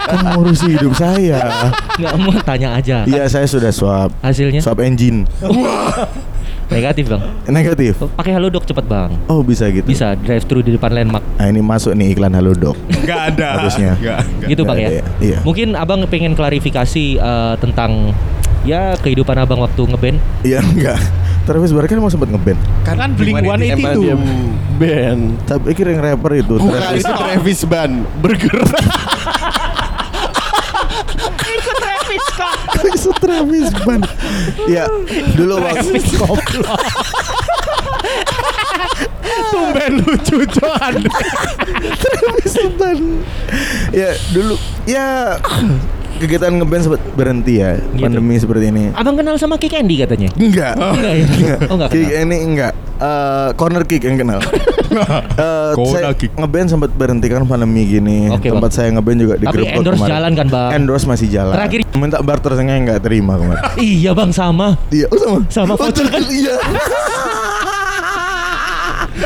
Kan 0.00 0.18
ngurusi 0.36 0.76
hidup 0.76 0.92
saya. 0.94 1.70
Nggak 1.96 2.14
mau 2.20 2.32
tanya 2.44 2.68
aja. 2.76 3.04
Iya, 3.04 3.24
saya 3.26 3.46
sudah 3.48 3.72
swab. 3.72 4.10
Hasilnya 4.20 4.60
Swab 4.60 4.80
engine. 4.84 5.24
negatif 6.70 7.10
bang. 7.10 7.22
Negatif. 7.50 7.98
Oh, 7.98 8.06
Pakai 8.06 8.30
halodoc 8.30 8.62
cepat 8.62 8.86
bang. 8.86 9.10
Oh, 9.26 9.42
bisa 9.42 9.66
gitu. 9.68 9.86
Bisa 9.86 10.14
drive 10.14 10.46
thru 10.46 10.62
di 10.62 10.70
depan 10.78 10.94
landmark. 10.94 11.24
Nah, 11.34 11.46
ini 11.50 11.58
masuk 11.58 11.98
nih 11.98 12.14
iklan 12.14 12.30
Halodoc. 12.30 12.78
Enggak 12.94 13.34
ada. 13.34 13.48
Harusnya. 13.58 13.92
Nggak, 13.98 14.18
nggak. 14.22 14.48
Gitu 14.54 14.62
bang 14.62 14.78
ya. 14.78 14.88
Ada 14.88 14.94
ya? 14.94 15.04
Iya. 15.18 15.38
Mungkin 15.42 15.68
abang 15.74 16.00
pengen 16.06 16.32
klarifikasi 16.38 17.04
eh, 17.18 17.54
tentang 17.58 18.14
ya 18.62 18.94
kehidupan 19.00 19.34
abang 19.34 19.60
waktu 19.60 19.82
ngeband. 19.82 20.18
Iya 20.46 20.60
enggak. 20.62 20.98
Travis 21.50 21.74
Barker 21.74 21.98
mau 21.98 22.06
sempat 22.06 22.30
ngeband. 22.30 22.62
Kan 22.86 23.10
Blink 23.18 23.42
Emang 23.42 23.58
dia 23.58 23.74
182. 23.74 24.78
band. 24.78 25.22
Tapi 25.50 25.74
pikir 25.74 25.90
yang 25.90 25.98
rapper 25.98 26.38
itu 26.38 26.54
Bukan 26.62 26.78
Travis. 26.78 27.02
itu 27.02 27.10
Travis 27.10 27.60
Ban 27.66 27.90
Burger 28.22 28.54
Kok 32.70 32.86
bisa 32.94 33.10
Travis 33.18 33.68
Ban? 33.82 34.00
Ya, 34.70 34.86
dulu 35.34 35.58
waktu 35.58 36.00
Tumben 39.50 39.92
lucu 40.06 40.38
Johan. 40.54 40.94
Travis 41.98 42.54
Ban. 42.78 42.98
Ya, 43.90 44.10
dulu 44.30 44.54
ya 44.86 45.36
kegiatan 46.20 46.52
ngeband 46.52 46.82
sempat 46.84 47.00
berhenti 47.12 47.54
ya 47.56 47.80
Gitu. 47.90 48.02
pandemi 48.02 48.36
seperti 48.36 48.68
ini. 48.68 48.84
Abang 48.92 49.16
kenal 49.16 49.34
sama 49.34 49.56
Kick 49.56 49.72
Andy 49.72 49.96
katanya. 49.98 50.28
Enggak. 50.32 50.76
Enggak 50.76 51.12
ya? 51.14 51.24
Oh 51.66 51.74
enggak 51.74 51.90
Kick 51.90 52.04
kenal. 52.06 52.22
ini 52.22 52.36
enggak. 52.44 52.72
Eh, 53.00 53.48
corner 53.56 53.82
kick 53.82 54.04
yang 54.04 54.16
kenal. 54.16 54.40
Eh, 54.90 55.70
Corner 55.72 56.02
saya 56.02 56.10
kick. 56.12 56.34
ngeband 56.34 56.66
sempat 56.66 56.90
berhenti 56.90 57.30
kan 57.30 57.46
pandemi 57.46 57.86
gini. 57.86 58.26
Oke, 58.26 58.50
Tempat 58.50 58.58
Bang. 58.60 58.74
saya 58.74 58.88
ngeband 58.90 59.18
juga 59.18 59.34
di 59.38 59.46
Tapi 59.46 59.62
endorse 59.70 60.02
jalan 60.02 60.32
kan, 60.34 60.46
Bang? 60.50 60.70
Endorse 60.74 61.06
masih 61.06 61.30
jalan. 61.30 61.54
Terakhir- 61.54 61.86
minta 61.94 62.18
barter 62.18 62.52
saya 62.52 62.66
nggak 62.66 62.98
terima 63.00 63.38
kemarin. 63.38 63.62
Iya 63.78 64.10
bang 64.12 64.34
sama. 64.34 64.74
Iya, 64.90 65.06
oh 65.08 65.16
sama. 65.16 65.38
Sama 65.48 65.72
Oh, 65.72 65.76
voucher 65.78 66.10
kan? 66.10 66.22
Iya. 66.26 66.54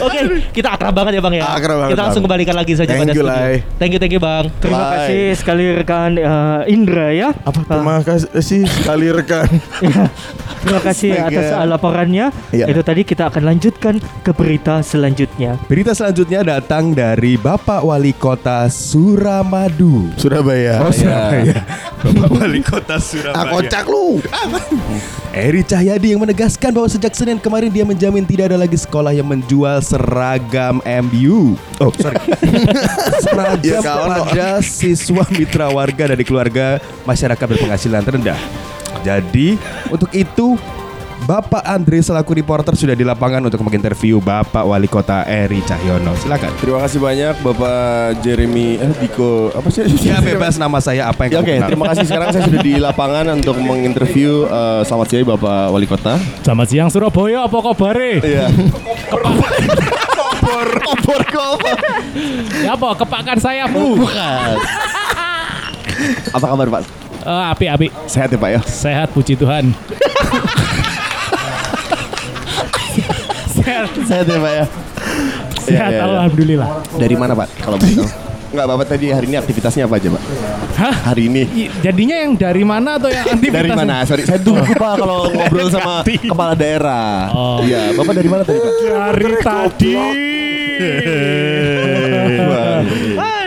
Oke, 0.03 0.19
kita 0.51 0.69
akrab 0.75 0.95
banget 0.95 1.19
ya 1.19 1.23
bang 1.23 1.35
ya. 1.39 1.45
Akrab 1.55 1.77
banget, 1.85 1.91
kita 1.95 2.03
langsung 2.03 2.23
Bang. 2.25 2.31
kembalikan 2.35 2.57
lagi 2.57 2.73
saja 2.75 2.91
Thank 2.91 3.03
pada 3.05 3.13
you, 3.15 3.23
studio. 3.23 3.79
Thank 3.79 3.93
you, 3.95 4.01
thank 4.01 4.15
you 4.15 4.23
bang. 4.23 4.45
Terima 4.59 4.79
Bye. 4.81 4.93
kasih 4.99 5.23
sekali 5.39 5.65
rekan 5.77 6.11
eh, 6.19 6.75
Indra 6.75 7.09
ya. 7.15 7.29
Apa 7.45 7.59
terima 7.69 7.97
kasih 8.03 8.61
sekali 8.67 9.07
rekan. 9.13 9.49
Terima 10.65 10.81
kasih 10.81 11.11
atas 11.21 11.47
uh, 11.53 11.69
laporannya. 11.69 12.33
Iya. 12.49 12.73
Itu 12.73 12.81
tadi 12.81 13.05
kita 13.05 13.29
akan 13.29 13.43
lanjutkan 13.53 14.01
ke 14.25 14.33
berita 14.33 14.81
selanjutnya. 14.81 15.61
Berita 15.69 15.93
selanjutnya 15.93 16.41
datang 16.41 16.97
dari 16.97 17.37
Bapak 17.37 17.85
Wali 17.85 18.17
Kota 18.17 18.65
Suramadu. 18.73 20.09
Surabaya. 20.17 20.81
Oh, 20.81 20.89
Surabaya. 20.89 21.61
Bapak 22.05 22.29
Wali 22.33 22.65
Kota 22.65 22.97
Surabaya. 22.97 23.45
Ah, 23.45 23.53
kocak 23.53 23.85
lu. 23.93 24.25
Eri 25.37 25.61
Cahyadi 25.67 26.17
yang 26.17 26.25
menegaskan 26.25 26.73
bahwa 26.73 26.89
sejak 26.89 27.13
Senin 27.13 27.37
kemarin 27.37 27.69
dia 27.69 27.85
menjamin 27.85 28.25
tidak 28.25 28.55
ada 28.55 28.59
lagi 28.65 28.79
sekolah 28.81 29.13
yang 29.13 29.29
menjual 29.29 29.84
seragam 29.85 30.81
MU. 30.83 31.61
Oh, 31.79 31.93
sorry. 31.93 32.17
seragam 33.25 33.63
Ya, 33.63 33.81
pada 33.85 34.65
siswa 34.65 35.25
mitra 35.29 35.69
warga 35.69 36.09
dari 36.09 36.25
keluarga 36.25 36.81
masyarakat 37.05 37.45
berpenghasilan 37.45 38.03
rendah. 38.03 38.41
Jadi, 39.05 39.61
untuk 39.93 40.09
itu 40.17 40.57
Bapak 41.23 41.63
Andre 41.63 42.03
selaku 42.03 42.35
reporter 42.35 42.75
sudah 42.75 42.93
di 42.93 43.07
lapangan 43.07 43.39
untuk 43.41 43.63
menginterview 43.63 44.19
Bapak 44.19 44.67
Wali 44.67 44.91
Kota 44.91 45.23
Eri 45.23 45.63
Cahyono. 45.63 46.13
Silakan. 46.19 46.51
Terima 46.59 46.83
kasih 46.83 46.99
banyak 46.99 47.35
Bapak 47.39 47.79
Jeremy 48.21 48.77
eh 48.77 48.91
Diko 48.99 49.55
apa 49.55 49.71
sih? 49.71 49.87
Ya 50.03 50.19
bebas 50.19 50.59
nama 50.59 50.83
saya 50.83 51.09
apa 51.09 51.31
Ya, 51.31 51.39
yang 51.39 51.41
Oke, 51.41 51.47
kamu 51.47 51.57
kenal. 51.57 51.69
terima 51.71 51.85
kasih. 51.89 52.05
Sekarang 52.05 52.29
saya 52.29 52.43
sudah 52.45 52.61
di 52.61 52.75
lapangan 52.77 53.25
untuk 53.33 53.57
menginterview 53.57 54.45
eh, 54.45 54.83
selamat 54.85 55.07
siang 55.07 55.25
Bapak 55.31 55.65
Wali 55.71 55.87
Kota. 55.87 56.19
Selamat 56.43 56.67
siang 56.69 56.89
Surabaya, 56.91 57.47
apa 57.47 57.57
kabare? 57.63 58.11
Iya. 58.21 58.47
Kompor, 59.09 60.67
kompor, 60.83 61.21
kompor. 61.25 61.79
Ya 62.59 62.75
apa 62.75 62.89
kepakan 62.99 63.37
sayapmu? 63.39 64.03
Bukan. 64.03 64.57
Apa 66.35 66.51
kabar 66.51 66.67
Pak? 66.69 66.83
Eh, 67.23 67.45
api 67.55 67.65
api 67.71 67.87
Sehat 68.05 68.27
ya 68.29 68.37
Pak 68.37 68.51
ya? 68.51 68.61
sehat 68.67 69.09
puji 69.15 69.39
Tuhan. 69.39 69.71
sehat, 73.65 73.89
Sehat 74.05 74.25
ya 74.27 74.39
Pak 74.39 74.53
ya? 74.53 74.65
sehat 75.57 75.65
Iya, 75.65 75.81
iya, 75.81 75.89
iya. 75.91 76.03
alhamdulillah. 76.05 76.69
Dari 76.95 77.15
mana 77.17 77.33
Pak? 77.35 77.49
Kalau 77.59 77.77
tahu? 77.81 78.05
Enggak, 78.55 78.67
Bapak 78.71 78.87
tadi 78.87 79.07
hari 79.11 79.27
ini 79.27 79.35
aktivitasnya 79.35 79.83
apa 79.83 79.99
aja 79.99 80.09
Pak? 80.15 80.23
Hah? 80.79 80.95
Hari 81.11 81.23
ini. 81.27 81.43
I- 81.59 81.71
Jadinya 81.83 82.17
yang 82.17 82.39
dari 82.39 82.63
mana 82.63 83.03
atau 83.03 83.11
yang 83.11 83.27
aktivitas? 83.27 83.57
Dari 83.59 83.71
mana? 83.73 83.95
Sorry, 84.07 84.23
saya 84.23 84.39
tunggu 84.39 84.63
Pak 84.79 84.95
kalau 84.95 85.27
ngobrol 85.27 85.69
sama 85.69 86.07
kepala 86.07 86.55
daerah. 86.55 87.35
Oh. 87.35 87.59
Iya, 87.67 87.91
Bapak 87.99 88.15
dari 88.15 88.29
mana 88.31 88.43
tadi 88.47 88.59
Pak? 88.61 88.73
Dari 88.79 89.35
tadi. 89.43 89.95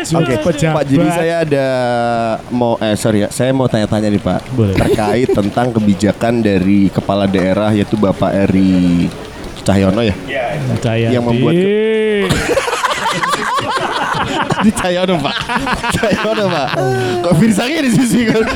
Oke, 0.08 0.36
Pak. 0.40 0.84
Jadi 0.84 1.08
saya 1.10 1.36
ada 1.44 1.68
mau 2.48 2.76
eh 2.78 2.96
sorry 2.96 3.24
ya, 3.24 3.30
saya 3.30 3.52
mau 3.52 3.68
tanya-tanya 3.68 4.08
nih 4.08 4.22
Pak 4.22 4.40
Boleh. 4.56 4.76
terkait 4.76 5.30
tentang 5.30 5.68
kebijakan 5.70 6.40
dari 6.40 6.88
kepala 6.88 7.28
daerah 7.28 7.72
yaitu 7.72 7.96
Bapak 7.96 8.32
Eri 8.32 9.12
Cahyono 9.68 10.00
ya. 10.00 10.16
Saya 10.80 11.12
yang 11.12 11.28
membuat 11.28 11.54
di 14.64 14.72
Cahyono 14.72 15.20
Pak. 15.20 15.36
Cahyono 15.92 16.46
Pak. 16.48 16.70
Kok 17.28 17.34
Firsangnya 17.36 17.84
di 17.84 17.92
sisi 17.92 18.24
kan? 18.32 18.48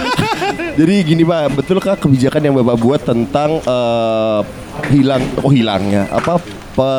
Jadi 0.80 0.94
gini 1.04 1.28
Pak, 1.28 1.60
betulkah 1.60 2.00
kebijakan 2.00 2.42
yang 2.48 2.56
Bapak 2.64 2.78
buat 2.80 3.02
tentang 3.04 3.60
eh, 3.60 4.42
hilang 4.88 5.24
oh 5.44 5.52
hilangnya 5.52 6.08
apa 6.10 6.40
pe 6.72 6.90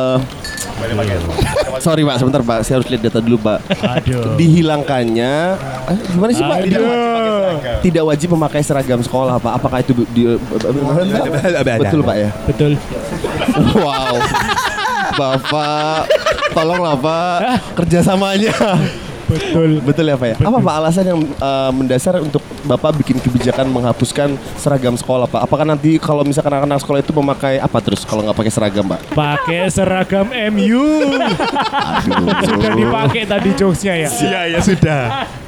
Sorry 1.81 2.01
Pak, 2.05 2.15
sebentar 2.21 2.41
Pak, 2.43 2.59
saya 2.63 2.79
harus 2.79 2.87
lihat 2.89 3.01
data 3.09 3.19
dulu 3.19 3.37
Pak. 3.41 3.59
Aduh. 4.01 4.35
Dihilangkannya 4.39 5.33
eh, 5.89 5.97
gimana 6.11 6.31
sih 6.31 6.43
Pak? 6.43 6.57
Tidak, 6.63 6.81
Aduh. 6.81 7.51
tidak 7.83 8.03
wajib 8.07 8.29
memakai 8.35 8.61
seragam 8.63 8.99
sekolah 9.03 9.37
Pak. 9.37 9.53
Apakah 9.59 9.83
itu 9.83 9.91
di, 10.13 10.25
betul 11.79 12.01
Pak 12.01 12.15
ya? 12.15 12.29
Betul. 12.47 12.71
Wow. 13.73 14.15
Bapak, 15.13 16.09
tolonglah 16.55 16.95
Pak 16.97 17.37
kerjasamanya. 17.77 18.53
Betul. 19.33 19.69
Betul 19.81 20.05
ya 20.09 20.15
Pak 20.15 20.27
ya? 20.29 20.35
Apa 20.45 20.57
Pak 20.61 20.73
alasan 20.77 21.05
yang 21.09 21.21
eh, 21.25 21.71
mendasar 21.73 22.21
untuk 22.21 22.41
Bapak 22.63 22.95
bikin 22.95 23.19
kebijakan 23.19 23.67
menghapuskan 23.67 24.39
seragam 24.55 24.95
sekolah 24.95 25.27
Pak? 25.27 25.43
Apakah 25.49 25.67
nanti 25.67 25.99
kalau 25.99 26.23
misalkan 26.23 26.55
anak-anak 26.55 26.79
sekolah 26.79 26.99
itu 27.03 27.11
memakai 27.11 27.59
apa 27.59 27.77
terus 27.83 28.07
kalau 28.07 28.23
nggak 28.23 28.37
pakai 28.39 28.51
seragam 28.53 28.85
Pak? 28.87 28.99
Pakai 29.11 29.67
seragam 29.67 30.31
MU. 30.31 30.85
Sudah 32.47 32.71
dipakai 32.71 33.27
tadi 33.27 33.49
jokesnya 33.57 34.07
ya. 34.07 34.09
Iya, 34.09 34.41
ya 34.55 34.59
sudah. 34.63 35.01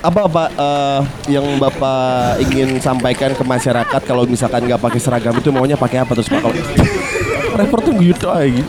Apa 0.04 0.28
Pak 0.28 0.50
eh, 0.60 1.00
yang 1.32 1.46
Bapak 1.56 2.44
ingin 2.44 2.78
sampaikan 2.84 3.32
ke 3.32 3.44
masyarakat 3.48 4.02
kalau 4.04 4.28
misalkan 4.28 4.68
nggak 4.68 4.82
pakai 4.82 5.00
seragam 5.00 5.34
itu 5.40 5.50
maunya 5.56 5.80
pakai 5.80 6.04
apa 6.04 6.12
terus 6.20 6.28
Pak? 6.28 6.44
Kalau 6.44 6.56
report 7.56 7.82
tuh 7.88 7.96
gitu 8.04 8.28
aja. 8.28 8.64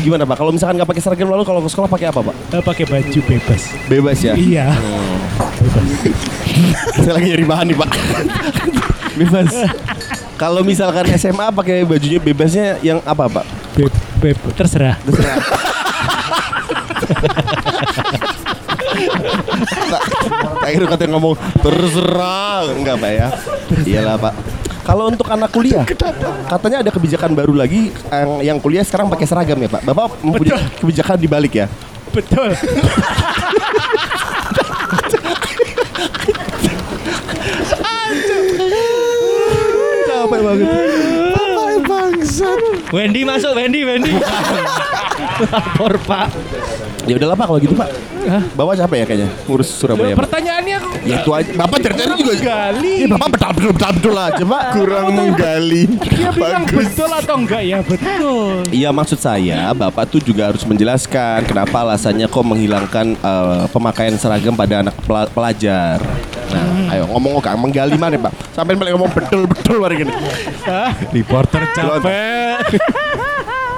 Gimana 0.00 0.24
Pak? 0.24 0.36
Kalau 0.38 0.52
misalkan 0.52 0.74
nggak 0.80 0.90
pakai 0.90 1.02
seragam 1.02 1.28
lalu 1.30 1.44
kalau 1.44 1.60
ke 1.64 1.70
sekolah 1.70 1.88
pakai 1.88 2.06
apa 2.12 2.20
Pak? 2.22 2.34
Eh, 2.54 2.62
pakai 2.62 2.84
baju 2.88 3.20
bebas. 3.26 3.62
Bebas 3.88 4.18
ya? 4.22 4.34
Iya. 4.34 4.66
Saya 7.00 7.12
lagi 7.16 7.26
nyari 7.32 7.46
bahan 7.46 7.66
nih 7.72 7.76
pak 7.78 7.90
Bebas 9.18 9.52
Kalau 10.36 10.64
misalkan 10.64 11.04
SMA 11.16 11.52
pakai 11.52 11.84
bajunya 11.84 12.20
bebasnya 12.20 12.80
yang 12.80 13.00
apa 13.04 13.28
pak? 13.28 13.44
Beb, 13.76 13.92
beb, 14.20 14.38
terserah. 14.56 14.96
Akhirnya 20.60 20.88
katanya 20.92 21.10
ngomong 21.16 21.34
terserah 21.64 22.68
Enggak 22.70 22.96
pak 23.00 23.10
ya 23.10 23.28
Iyalah 23.84 24.16
pak 24.20 24.34
kalau 24.90 25.06
untuk 25.06 25.22
anak 25.30 25.54
kuliah, 25.54 25.86
katanya 26.50 26.82
ada 26.82 26.90
kebijakan 26.90 27.30
baru 27.30 27.54
lagi 27.54 27.94
yang, 28.10 28.30
yang 28.42 28.58
kuliah 28.58 28.82
sekarang 28.82 29.06
pakai 29.06 29.22
seragam 29.22 29.54
ya 29.62 29.70
Pak. 29.70 29.86
Bapak 29.86 30.18
mempunyai 30.18 30.66
kebijakan 30.82 31.14
dibalik 31.14 31.62
ya? 31.62 31.70
Betul. 32.10 32.58
Capek 40.10 40.40
banget. 40.42 40.66
Wendy 42.90 43.22
masuk, 43.22 43.54
Wendy, 43.54 43.86
Wendy. 43.86 44.18
Lapor 45.54 45.94
Pak. 46.02 46.34
Ya 47.06 47.14
udahlah 47.14 47.38
Pak 47.38 47.46
kalau 47.46 47.62
gitu 47.62 47.78
Pak. 47.78 47.94
Bapak 48.58 48.74
capek 48.74 48.96
ya 48.98 49.06
kayaknya 49.06 49.28
ngurus 49.46 49.70
Surabaya. 49.70 50.18
Pak. 50.18 50.26
Ya 51.00 51.16
itu 51.18 51.30
aja. 51.30 51.50
Bapak 51.54 51.78
cerita 51.80 52.02
juga. 52.12 52.32
gali. 52.36 52.94
Ya 53.00 53.08
Bapak 53.08 53.28
betul 53.30 53.50
betul 53.50 53.72
betul 53.72 53.92
betul 53.96 54.14
aja 54.16 54.42
Pak. 54.42 54.62
Kurang 54.72 55.06
menggali. 55.10 55.82
Dia 56.06 56.30
bilang 56.30 56.64
betul 56.64 57.08
atau 57.08 57.34
enggak 57.36 57.62
ya 57.62 57.78
betul. 57.80 58.62
Iya 58.68 58.90
maksud 58.90 59.16
saya 59.16 59.72
Bapak 59.72 60.04
tuh 60.06 60.20
juga 60.20 60.48
harus 60.48 60.60
menjelaskan 60.62 61.44
kenapa 61.44 61.76
alasannya 61.80 62.26
kok 62.26 62.44
menghilangkan 62.44 63.06
eh, 63.14 63.64
pemakaian 63.68 64.14
seragam 64.14 64.52
pada 64.52 64.82
anak 64.82 64.94
pela- 65.00 65.30
pelajar. 65.30 65.98
Nah, 66.50 66.92
ayo 66.92 67.06
ngomong 67.06 67.38
kok 67.38 67.54
menggali 67.54 67.94
mana 67.94 68.18
Pak? 68.18 68.32
Sampai 68.52 68.74
balik 68.74 68.92
ngomong 68.92 69.10
betul 69.10 69.46
betul 69.46 69.80
hari 69.80 70.02
gini. 70.02 70.12
Reporter 71.16 71.62
capek. 71.72 72.64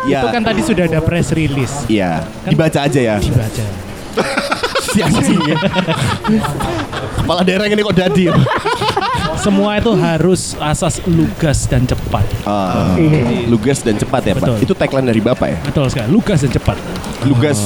Ya, 0.02 0.18
Itu 0.18 0.34
kan 0.34 0.42
tadi 0.42 0.66
sudah 0.66 0.90
ada 0.90 0.98
press 0.98 1.30
release. 1.30 1.86
iya. 1.86 2.26
Dibaca 2.42 2.90
aja 2.90 2.98
ya. 2.98 3.16
Dibaca. 3.22 3.62
Sia-sia. 4.90 5.54
Kepala 7.32 7.48
daerah 7.48 7.64
ini 7.64 7.80
kok 7.80 7.96
dadi. 7.96 8.28
ya? 8.28 8.36
Semua 9.40 9.80
itu 9.80 9.88
harus 9.96 10.52
asas 10.60 11.00
lugas 11.08 11.64
dan 11.64 11.88
cepat. 11.88 12.28
Ah, 12.44 12.92
Iya. 12.92 13.48
lugas 13.48 13.80
dan 13.80 13.96
cepat 13.96 14.20
ya 14.22 14.36
Pak. 14.36 14.44
Betul. 14.44 14.56
Itu 14.60 14.72
tagline 14.76 15.08
dari 15.08 15.24
Bapak 15.24 15.48
ya. 15.48 15.56
Betul 15.64 15.88
sekali. 15.88 16.12
Lugas 16.12 16.44
dan 16.44 16.52
cepat. 16.52 16.76
Lugas 17.24 17.56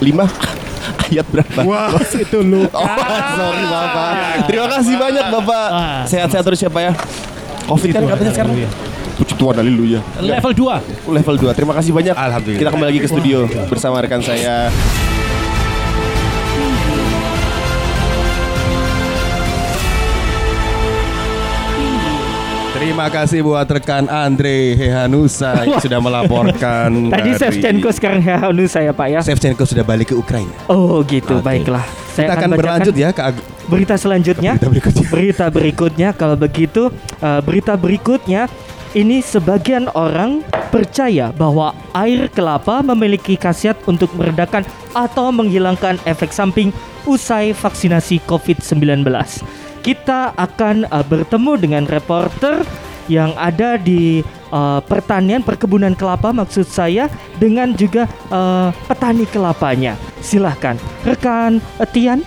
5 0.00 0.24
ayat 1.12 1.26
berapa? 1.28 1.60
Wah, 1.60 1.92
itu 2.24 2.38
lu. 2.40 2.64
Oh, 2.72 2.88
sorry 3.36 3.64
Bapak. 3.68 4.12
Terima 4.48 4.66
kasih 4.72 4.94
banyak 4.96 5.24
Bapak. 5.28 5.66
Ah. 5.68 6.02
Sehat-sehat 6.08 6.40
terus 6.42 6.58
ya 6.58 6.72
Pak 6.72 6.80
ya. 6.80 6.92
Covid 7.68 7.92
kan 7.92 8.02
katanya 8.08 8.32
sekarang. 8.32 8.52
Puji 9.12 9.34
Tuhan, 9.36 9.54
haleluya. 9.54 10.00
Level 10.24 10.52
2. 10.56 11.12
Level 11.12 11.36
2. 11.36 11.52
Terima 11.52 11.76
kasih 11.76 11.92
banyak. 11.92 12.16
Alhamdulillah. 12.16 12.60
Kita 12.64 12.70
kembali 12.72 12.88
lagi 12.88 13.00
ke 13.04 13.08
studio 13.12 13.44
bersama 13.68 14.00
rekan 14.00 14.24
saya. 14.24 14.72
Terima 22.82 23.06
kasih 23.06 23.46
buat 23.46 23.62
rekan 23.70 24.10
Andre 24.10 24.74
Hehanusa 24.74 25.54
yang 25.62 25.78
sudah 25.78 26.02
melaporkan. 26.02 26.90
Tadi 27.14 27.30
dari- 27.30 27.38
Shevchenko 27.38 27.94
sekarang 27.94 28.26
Hanu 28.26 28.66
saya 28.66 28.90
Pak 28.90 29.06
ya. 29.06 29.20
Shevchenko 29.22 29.62
sudah 29.62 29.86
balik 29.86 30.10
ke 30.10 30.18
Ukraina. 30.18 30.50
Oh 30.66 30.98
gitu, 31.06 31.38
Oke. 31.38 31.46
baiklah. 31.46 31.86
Kita 32.10 32.34
akan 32.34 32.50
bacakan 32.50 32.58
berlanjut 32.58 32.94
ya 32.98 33.14
ke 33.14 33.22
berita 33.70 33.94
selanjutnya. 33.94 34.58
Berita 34.58 34.66
berikutnya. 34.66 35.06
Berita 35.14 35.46
berikutnya 35.46 36.08
kalau 36.10 36.34
begitu 36.34 36.90
eh, 37.22 37.40
berita 37.46 37.78
berikutnya 37.78 38.50
ini 38.98 39.22
sebagian 39.22 39.86
orang 39.94 40.42
percaya 40.74 41.30
bahwa 41.30 41.78
air 41.94 42.26
kelapa 42.34 42.82
memiliki 42.82 43.38
khasiat 43.38 43.78
untuk 43.86 44.10
meredakan 44.18 44.66
atau 44.90 45.30
menghilangkan 45.30 46.02
efek 46.02 46.34
samping 46.34 46.74
usai 47.06 47.54
vaksinasi 47.54 48.18
COVID-19. 48.26 49.06
Kita 49.82 50.32
akan 50.38 50.86
eh, 50.86 51.04
bertemu 51.04 51.52
dengan 51.58 51.84
reporter 51.90 52.62
yang 53.10 53.34
ada 53.34 53.74
di 53.76 54.22
eh, 54.54 54.80
pertanian 54.86 55.42
perkebunan 55.42 55.98
kelapa 55.98 56.30
maksud 56.30 56.66
saya 56.66 57.10
dengan 57.36 57.74
juga 57.74 58.06
eh, 58.30 58.68
petani 58.86 59.26
kelapanya. 59.26 59.98
Silahkan 60.22 60.78
rekan 61.02 61.58
eh, 61.82 61.88
Tian. 61.90 62.20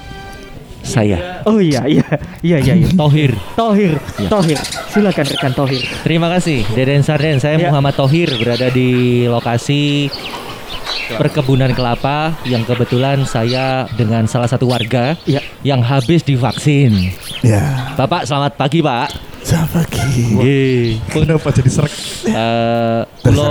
Saya 0.85 1.41
Oh 1.50 1.57
iya 1.57 1.81
iya 1.89 2.05
iya 2.45 2.57
iya. 2.62 2.74
iya. 2.77 2.88
Tohir. 3.01 3.33
Tohir, 3.57 3.97
Tohir, 4.29 4.59
silakan 4.93 5.25
rekan 5.33 5.53
Tohir. 5.57 5.81
Terima 6.05 6.29
kasih 6.29 6.62
Deden 6.77 7.01
Sarden. 7.01 7.41
Saya 7.41 7.57
Ya. 7.57 7.74
Muhammad 7.74 7.97
Tohir 7.97 8.29
berada 8.38 8.69
di 8.69 9.25
lokasi 9.25 10.13
perkebunan 11.07 11.70
kelapa 11.72 12.33
yang 12.44 12.61
kebetulan 12.61 13.22
saya 13.24 13.85
dengan 13.94 14.25
salah 14.25 14.46
satu 14.46 14.65
warga 14.65 15.13
Ya. 15.24 15.39
yang 15.61 15.79
habis 15.79 16.22
divaksin. 16.22 17.13
Ya, 17.39 17.94
Bapak 17.94 18.25
selamat 18.25 18.53
pagi 18.55 18.79
Pak. 18.79 19.07
siapa 19.41 19.85
ki? 19.85 20.41
Yeay. 20.41 20.98
Kenapa 21.07 21.53
jadi 21.53 21.70
serak? 21.70 21.94
Eh, 22.25 23.01
kulo 23.22 23.46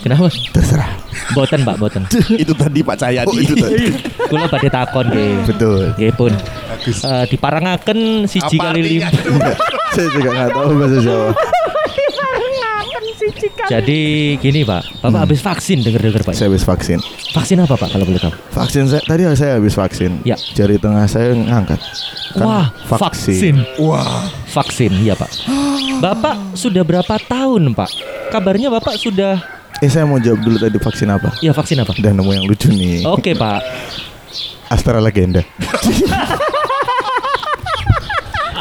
kenapa? 0.00 0.24
Terserah. 0.50 0.88
Boten 1.30 1.60
Pak, 1.62 1.76
boten. 1.76 2.02
Itu 2.42 2.52
tadi 2.52 2.80
Pak 2.80 2.96
Cahyadi. 2.96 3.28
Oh 3.28 3.36
itu 3.36 3.52
tadi. 3.54 3.92
Kulo 4.26 4.48
badhe 4.48 4.68
takon 4.68 5.06
nggih. 5.06 5.32
Betul. 5.44 5.82
Nggih 5.94 6.12
pun. 6.16 6.32
Eh, 6.82 7.24
diparangaken 7.28 8.24
siji 8.24 8.56
Apa 8.56 8.72
kali 8.72 8.80
lim. 8.82 9.00
Saya 9.94 10.08
juga 10.08 10.28
nggak 10.32 10.50
tahu 10.50 10.70
bahasa 10.74 10.98
Jawa. 10.98 11.30
Jadi 13.70 14.00
gini 14.42 14.66
Pak, 14.66 15.02
Bapak 15.02 15.20
habis 15.28 15.40
vaksin 15.40 15.80
denger-denger 15.80 16.22
Pak. 16.26 16.34
Saya 16.34 16.50
habis 16.50 16.66
vaksin. 16.66 16.98
Vaksin 17.32 17.58
apa 17.62 17.74
Pak 17.78 17.88
kalau 17.94 18.04
boleh 18.08 18.20
tahu? 18.20 18.34
Vaksin 18.52 18.90
saya 18.90 19.02
tadi 19.06 19.22
saya 19.38 19.52
habis 19.56 19.74
vaksin. 19.74 20.20
Ya. 20.26 20.36
Jari 20.54 20.76
tengah 20.78 21.06
saya 21.06 21.32
ngangkat. 21.34 21.78
Kan 22.34 22.46
Wah, 22.48 22.66
vaksin. 22.88 23.62
Wah, 23.78 24.26
Vaksin, 24.52 24.92
iya 25.00 25.16
Pak. 25.16 25.30
Bapak 26.00 26.56
sudah 26.56 26.82
berapa 26.84 27.14
tahun 27.24 27.72
Pak? 27.72 27.90
Kabarnya 28.32 28.68
Bapak 28.72 28.96
sudah 28.98 29.38
Eh 29.82 29.90
saya 29.90 30.06
mau 30.06 30.22
jawab 30.22 30.46
dulu 30.46 30.62
tadi 30.62 30.78
vaksin 30.78 31.10
apa? 31.10 31.34
ya 31.42 31.50
vaksin 31.50 31.82
apa? 31.82 31.90
Udah 31.98 32.14
nemu 32.14 32.30
yang 32.30 32.46
lucu 32.46 32.70
nih. 32.70 33.02
Oke 33.02 33.34
Pak. 33.34 33.60
Astra 34.74 35.02
Legenda. 35.02 35.42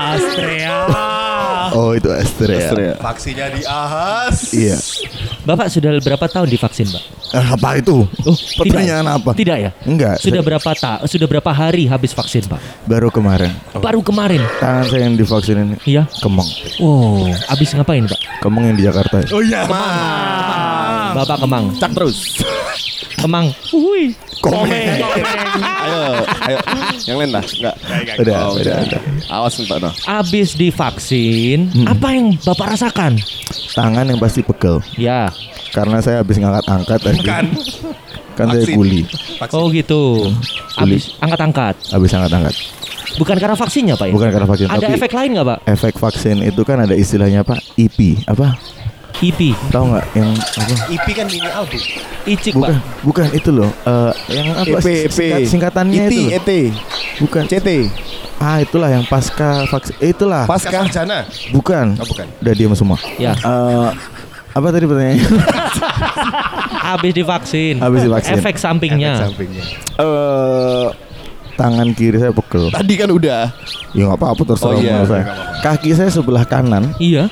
Astrea. 0.01 1.30
Oh 1.71 1.91
itu 1.91 2.09
Astra. 2.09 2.49
ya. 2.49 2.59
Astrea. 2.63 2.93
vaksinnya 2.97 3.47
di 3.49 3.61
ahas. 3.63 4.37
Iya. 4.51 4.77
Bapak 5.41 5.67
sudah 5.67 5.95
berapa 5.97 6.25
tahun 6.25 6.47
divaksin 6.47 6.87
Pak? 6.87 7.03
Ah, 7.31 7.55
apa 7.55 7.79
itu? 7.79 8.03
Oh, 8.21 8.35
Pertanyaan 8.57 9.07
tidak. 9.07 9.17
apa? 9.17 9.31
Tidak 9.31 9.57
ya? 9.57 9.71
Enggak. 9.83 10.19
Sudah 10.19 10.35
saya- 10.35 10.47
berapa 10.51 10.69
ta 10.73 10.93
sudah 11.05 11.27
berapa 11.27 11.47
hari 11.49 11.87
habis 11.87 12.11
vaksin 12.11 12.43
Pak? 12.43 12.59
baru 12.83 13.07
kemarin. 13.07 13.51
Baru 13.73 14.01
kemarin. 14.01 14.43
Tangan 14.57 14.85
saya 14.85 15.01
yang 15.05 15.15
divaksin 15.15 15.57
ini 15.57 15.75
Iya. 15.87 16.03
Kemang. 16.19 16.49
Oh, 16.77 17.23
habis 17.47 17.71
ngapain 17.71 18.03
Pak? 18.03 18.19
Kemang 18.39 18.63
yang 18.65 18.75
di 18.75 18.83
Jakarta. 18.83 19.23
Oh 19.31 19.39
iya. 19.39 19.63
Bapak 21.13 21.37
Kemang. 21.39 21.71
Cak 21.77 21.91
terus. 21.93 22.35
Kemang. 23.17 23.47
Hui. 23.67 24.13
Komeng. 24.39 24.97
ayo, 25.83 26.01
ayo. 26.41 26.57
Yang 27.05 27.17
lain 27.17 27.29
lah. 27.29 27.43
Enggak. 27.43 27.75
Udah, 28.17 28.35
Oh, 28.41 28.53
udah, 28.57 28.75
udah. 28.81 29.01
Awas 29.29 29.53
entar 29.57 29.77
no. 29.77 29.91
Habis 30.01 30.55
divaksin, 30.55 31.69
apa 31.85 32.07
yang 32.09 32.33
Bapak 32.39 32.73
rasakan? 32.73 33.21
Tangan 33.71 34.05
yang 34.05 34.17
pasti 34.17 34.41
pegel. 34.41 34.81
Ya. 34.95 35.29
Karena 35.71 36.01
saya 36.01 36.19
habis 36.19 36.35
ngangkat-angkat 36.35 36.99
tadi. 36.99 37.17
Bukan. 37.21 37.45
Kan 38.31 38.45
saya 38.47 38.63
Vaksin. 38.63 38.75
kuli. 38.75 39.01
Oh 39.51 39.67
gitu. 39.69 40.31
Habis 40.75 41.15
angkat-angkat. 41.19 41.75
Habis 41.91 42.11
angkat-angkat. 42.11 42.55
Bukan 43.11 43.35
karena 43.35 43.59
vaksinnya 43.59 43.95
Pak 43.99 44.07
ya? 44.07 44.13
Bukan 44.15 44.29
karena 44.31 44.47
vaksin. 44.47 44.67
Ada 44.71 44.79
tapi 44.81 44.95
efek 44.95 45.11
lain 45.11 45.29
nggak 45.35 45.47
Pak? 45.47 45.57
efek 45.67 45.93
vaksin 45.99 46.37
itu 46.41 46.61
kan 46.63 46.79
ada 46.79 46.95
istilahnya 46.95 47.43
apa? 47.43 47.59
IP. 47.75 48.23
Apa? 48.23 48.55
IP. 49.21 49.53
Tahu 49.69 49.83
nggak 49.87 50.05
yang 50.13 50.29
apa? 50.33 50.73
IP 50.89 51.05
kan 51.13 51.25
mini 51.25 51.45
album. 51.47 51.81
Icik 52.23 52.53
Bukan, 52.53 52.73
Pak. 52.73 52.81
bukan 53.01 53.27
itu 53.31 53.49
loh. 53.49 53.69
Eh, 53.81 54.11
yang 54.31 54.47
apa? 54.51 54.77
EP, 54.77 54.87
EP. 55.05 55.09
singkat- 55.09 55.45
singkatannya 55.47 56.01
IT, 56.01 56.09
itu. 56.09 56.19
loh. 56.19 56.31
ET, 56.33 56.49
Bukan. 57.19 57.43
CT, 57.45 57.69
Ah, 58.37 58.57
itulah 58.57 58.89
yang 58.89 59.05
pasca 59.05 59.69
vaksin. 59.69 59.93
Eh, 59.99 60.09
itulah. 60.09 60.49
Pasca. 60.49 60.73
Sarjana. 60.73 61.29
bukan. 61.53 61.93
Oh, 61.95 62.07
bukan. 62.07 62.25
Udah 62.41 62.53
diam 62.55 62.73
semua. 62.73 62.97
Ya. 63.15 63.37
Eh, 63.37 63.89
apa 64.51 64.67
tadi 64.67 64.89
pertanyaannya? 64.89 65.21
Habis 66.89 67.11
divaksin. 67.13 67.75
Habis 67.77 68.01
divaksin. 68.03 68.33
Efek 68.35 68.57
sampingnya. 68.57 69.21
Sampingnya. 69.21 69.61
Eh, 69.95 70.87
tangan 71.53 71.87
kiri 71.91 72.17
saya 72.17 72.31
pegel. 72.31 72.69
Tadi 72.69 72.93
kan 72.95 73.09
udah. 73.09 73.51
Ya 73.91 74.07
nggak 74.07 74.19
apa-apa 74.19 74.41
terserah 74.47 74.75
Oh, 74.75 74.81
iya. 74.81 75.03
saya. 75.03 75.25
Kaki 75.61 75.89
saya 75.91 76.09
sebelah 76.09 76.43
kanan, 76.43 76.95
Iya. 76.97 77.27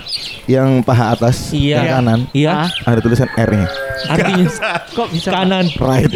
yang 0.46 0.84
paha 0.84 1.16
atas, 1.16 1.50
Iya. 1.50 1.80
yang 1.80 1.88
kanan, 1.98 2.20
Iya. 2.30 2.68
ada 2.84 3.00
tulisan 3.00 3.30
R-nya. 3.32 3.68
Artinya 4.06 4.46
kok 4.92 5.08
bisa 5.10 5.30
kanan? 5.30 5.66
Right. 5.78 6.12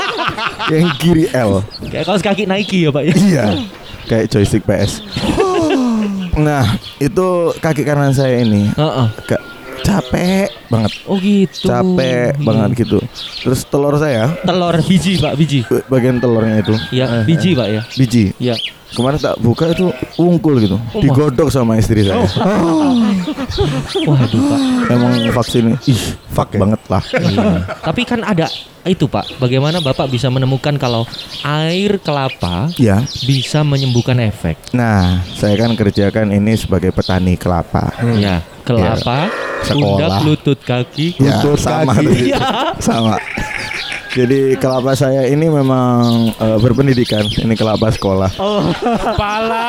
yang 0.72 0.86
kiri 0.98 1.30
L. 1.30 1.62
Kayak 1.86 2.04
kaos 2.04 2.20
kaki 2.20 2.44
Nike 2.44 2.82
ya 2.82 2.90
Pak 2.90 3.02
ya? 3.04 3.14
Iya. 3.14 3.44
Kayak 4.06 4.24
joystick 4.28 4.64
PS. 4.64 4.98
Nah, 6.36 6.68
itu 7.00 7.28
kaki 7.58 7.80
kanan 7.80 8.12
saya 8.12 8.44
ini 8.44 8.68
Heeh. 8.68 9.06
agak 9.08 9.40
capek 9.86 10.50
banget. 10.66 10.92
Oh 11.06 11.16
gitu. 11.16 11.64
Capek 11.64 12.34
Hmm. 12.34 12.42
banget 12.42 12.70
gitu. 12.82 12.98
Terus 13.40 13.62
telur 13.64 13.94
saya, 13.94 14.34
Telur 14.42 14.74
biji 14.82 15.16
Pak, 15.16 15.32
biji. 15.34 15.60
bagian 15.86 16.18
telurnya 16.18 16.58
itu 16.58 16.74
Iya, 16.90 17.22
biji 17.22 17.54
Pak 17.54 17.68
ya. 17.68 17.82
biji. 17.94 18.24
Iya. 18.36 18.56
Kemarin 18.88 19.18
tak 19.18 19.36
buka 19.38 19.66
itu 19.68 19.86
ungkul 20.16 20.58
gitu. 20.58 20.78
Oh, 20.78 20.98
Digodok 20.98 21.48
sama 21.48 21.74
istri 21.76 22.02
saya. 22.02 22.22
Waduh 24.08 24.40
Pak. 24.42 24.60
Emang 24.88 25.12
vaksin 25.32 25.64
ih, 25.84 26.00
fuck 26.28 26.50
banget 26.52 26.80
lah. 26.86 27.02
Iya. 27.12 27.66
Tapi 27.82 28.02
kan 28.02 28.22
ada 28.22 28.46
itu 28.84 29.04
Pak. 29.04 29.36
Bagaimana 29.36 29.78
Bapak 29.80 30.06
bisa 30.06 30.26
menemukan 30.28 30.74
kalau 30.76 31.02
air 31.42 31.98
kelapa 31.98 32.70
Ya. 32.76 33.02
bisa 33.22 33.60
menyembuhkan 33.60 34.16
efek? 34.20 34.54
Nah, 34.70 35.20
saya 35.34 35.54
kan 35.56 35.74
kerjakan 35.74 36.30
ini 36.30 36.54
sebagai 36.54 36.90
petani 36.90 37.34
kelapa. 37.34 37.90
Ya. 38.16 38.40
Kelapa, 38.66 39.30
Sekolah. 39.62 39.78
pundak, 39.78 40.10
lutut, 40.26 40.58
kaki. 40.58 41.14
Ya, 41.22 41.38
Lutut, 41.38 41.58
sama 41.62 41.94
kaki. 41.94 42.34
Iya. 42.34 42.42
sama. 42.86 43.14
Jadi 44.16 44.56
kelapa 44.56 44.96
saya 44.96 45.28
ini 45.28 45.46
memang 45.46 46.32
eh, 46.34 46.58
berpendidikan. 46.58 47.20
Ini 47.28 47.52
kelapa 47.52 47.92
sekolah. 47.92 48.32
Kepala. 48.32 49.68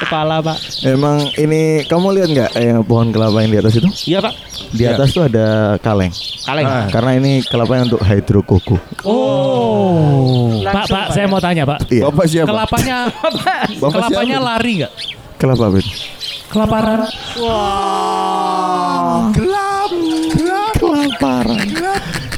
Kepala, 0.00 0.36
Pak. 0.40 0.58
Emang 0.88 1.20
ini 1.36 1.84
kamu 1.84 2.06
lihat 2.16 2.28
nggak 2.32 2.50
eh, 2.56 2.64
yang 2.72 2.80
pohon 2.82 3.12
kelapa 3.12 3.44
yang 3.44 3.52
di 3.52 3.58
atas 3.60 3.74
itu? 3.76 3.88
Iya, 4.08 4.18
Pak. 4.24 4.34
Di 4.74 4.84
atas 4.88 5.08
tuh 5.12 5.28
ada 5.28 5.76
kaleng. 5.84 6.10
Kaleng. 6.48 6.66
Ah, 6.66 6.88
karena 6.90 7.12
ini 7.20 7.44
kelapanya 7.44 7.92
untuk 7.92 8.02
hidrokoko. 8.02 8.76
Oh. 9.04 10.64
Pak, 10.64 10.84
Pak, 10.88 11.06
saya 11.12 11.28
mau 11.28 11.38
tanya, 11.38 11.68
Pak. 11.68 11.86
Iya. 11.92 12.08
Bapak 12.08 12.24
siapa? 12.26 12.48
Kelapanya 12.50 12.96
Bapak 13.78 14.00
kelapanya 14.00 14.38
siapa? 14.40 14.48
lari 14.48 14.72
nggak? 14.80 14.92
Kelapa 15.36 15.64
bet. 15.76 15.86
Kelaparan. 16.54 17.02
Gelap, 19.34 19.90
gelap, 20.38 20.72
kelaparan. 20.78 21.58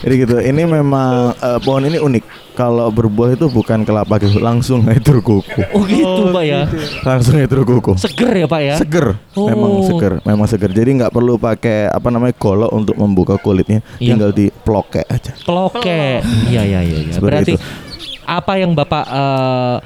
Jadi 0.01 0.15
gitu. 0.25 0.37
Ini 0.41 0.63
memang 0.65 1.37
eh, 1.37 1.59
pohon 1.61 1.85
ini 1.85 2.01
unik. 2.01 2.25
Kalau 2.57 2.89
berbuah 2.89 3.37
itu 3.37 3.53
bukan 3.53 3.85
kelapa 3.85 4.17
gitu, 4.17 4.41
langsung 4.41 4.81
hidrokoko. 4.89 5.45
Oh, 5.77 5.85
gitu, 5.85 6.33
Pak 6.33 6.45
ya. 6.49 6.65
Langsung 7.05 7.37
hidrokoko. 7.37 8.01
Seger 8.01 8.33
ya, 8.33 8.47
Pak 8.49 8.61
ya? 8.65 8.75
Seger, 8.81 9.21
memang 9.37 9.71
Oh. 9.77 9.85
seger, 9.85 10.25
memang 10.25 10.49
seger. 10.49 10.73
Jadi 10.73 10.97
nggak 10.97 11.13
perlu 11.13 11.37
pakai 11.37 11.93
apa 11.93 12.09
namanya 12.09 12.33
golok 12.41 12.73
untuk 12.73 12.97
membuka 12.97 13.37
kulitnya, 13.37 13.85
Iya. 14.01 14.17
tinggal 14.17 14.33
diploke 14.33 15.05
aja. 15.05 15.37
Peloke. 15.45 16.25
Iya, 16.49 16.63
iya, 16.65 16.81
iya. 16.81 16.99
iya. 17.05 17.13
Seperti 17.21 17.29
Berarti 17.29 17.53
itu. 17.53 17.86
Apa 18.27 18.59
yang 18.59 18.75
Bapak 18.75 19.05
eh, 19.07 19.77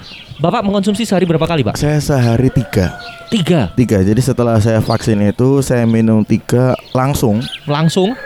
Bapak 0.41 0.65
mengkonsumsi 0.65 1.05
sehari 1.05 1.29
berapa 1.29 1.45
kali, 1.45 1.61
Pak? 1.61 1.77
Saya 1.77 2.01
sehari 2.01 2.49
tiga, 2.49 2.97
Tiga. 3.29 3.69
tiga. 3.77 4.01
Jadi 4.01 4.25
setelah 4.25 4.57
saya 4.57 4.81
vaksin 4.81 5.21
itu 5.21 5.61
saya 5.61 5.85
minum 5.85 6.25
tiga 6.25 6.73
langsung, 6.97 7.45
Langsung? 7.69 8.17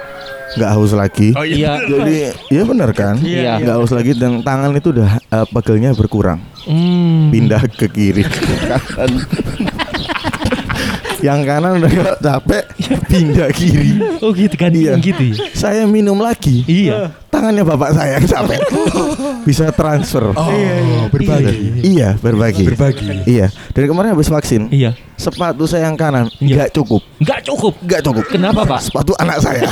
nggak 0.55 0.71
haus 0.71 0.95
lagi. 0.95 1.35
Iya. 1.35 1.83
Jadi 1.83 2.31
iya 2.55 2.63
benar 2.63 2.95
kan? 2.95 3.19
Iya. 3.19 3.59
Nggak 3.59 3.75
haus 3.75 3.91
lagi 3.91 4.15
dan 4.15 4.47
tangan 4.47 4.71
itu 4.79 4.95
udah 4.95 5.11
eh, 5.19 5.47
pegelnya 5.51 5.91
berkurang, 5.91 6.39
Hmm. 6.71 7.35
pindah 7.35 7.67
ke 7.67 7.91
kiri. 7.91 8.23
Yang 11.25 11.39
kanan 11.43 11.81
udah 11.81 11.89
nggak 11.91 12.17
capek, 12.21 12.65
pindah 13.09 13.49
kiri. 13.49 13.91
Oh, 14.21 14.29
gitu 14.31 14.53
kan? 14.55 14.69
Iya. 14.69 15.01
Gitu 15.01 15.33
ya? 15.33 15.35
Saya 15.57 15.89
minum 15.89 16.21
lagi. 16.21 16.61
Iya. 16.65 17.17
Tangannya 17.27 17.65
bapak 17.65 17.97
saya 17.97 18.21
yang 18.21 18.29
capek. 18.29 18.61
Bisa 19.43 19.73
transfer. 19.73 20.31
Oh, 20.31 20.53
berbagi. 21.09 21.81
Iya, 21.83 22.15
berbagi. 22.15 22.69
Berbagi. 22.69 23.25
Iya. 23.25 23.49
Dan 23.73 23.89
kemarin 23.89 24.13
habis 24.13 24.29
vaksin, 24.29 24.69
Iya. 24.69 24.93
sepatu 25.17 25.65
saya 25.65 25.89
yang 25.89 25.97
kanan 25.97 26.29
Iya. 26.39 26.61
nggak 26.61 26.71
cukup, 26.73 27.01
Nggak 27.19 27.41
cukup. 27.43 27.73
nggak 27.81 28.01
cukup. 28.05 28.25
Kenapa, 28.29 28.61
Pak? 28.63 28.81
Sepatu 28.85 29.13
anak 29.17 29.41
saya 29.41 29.65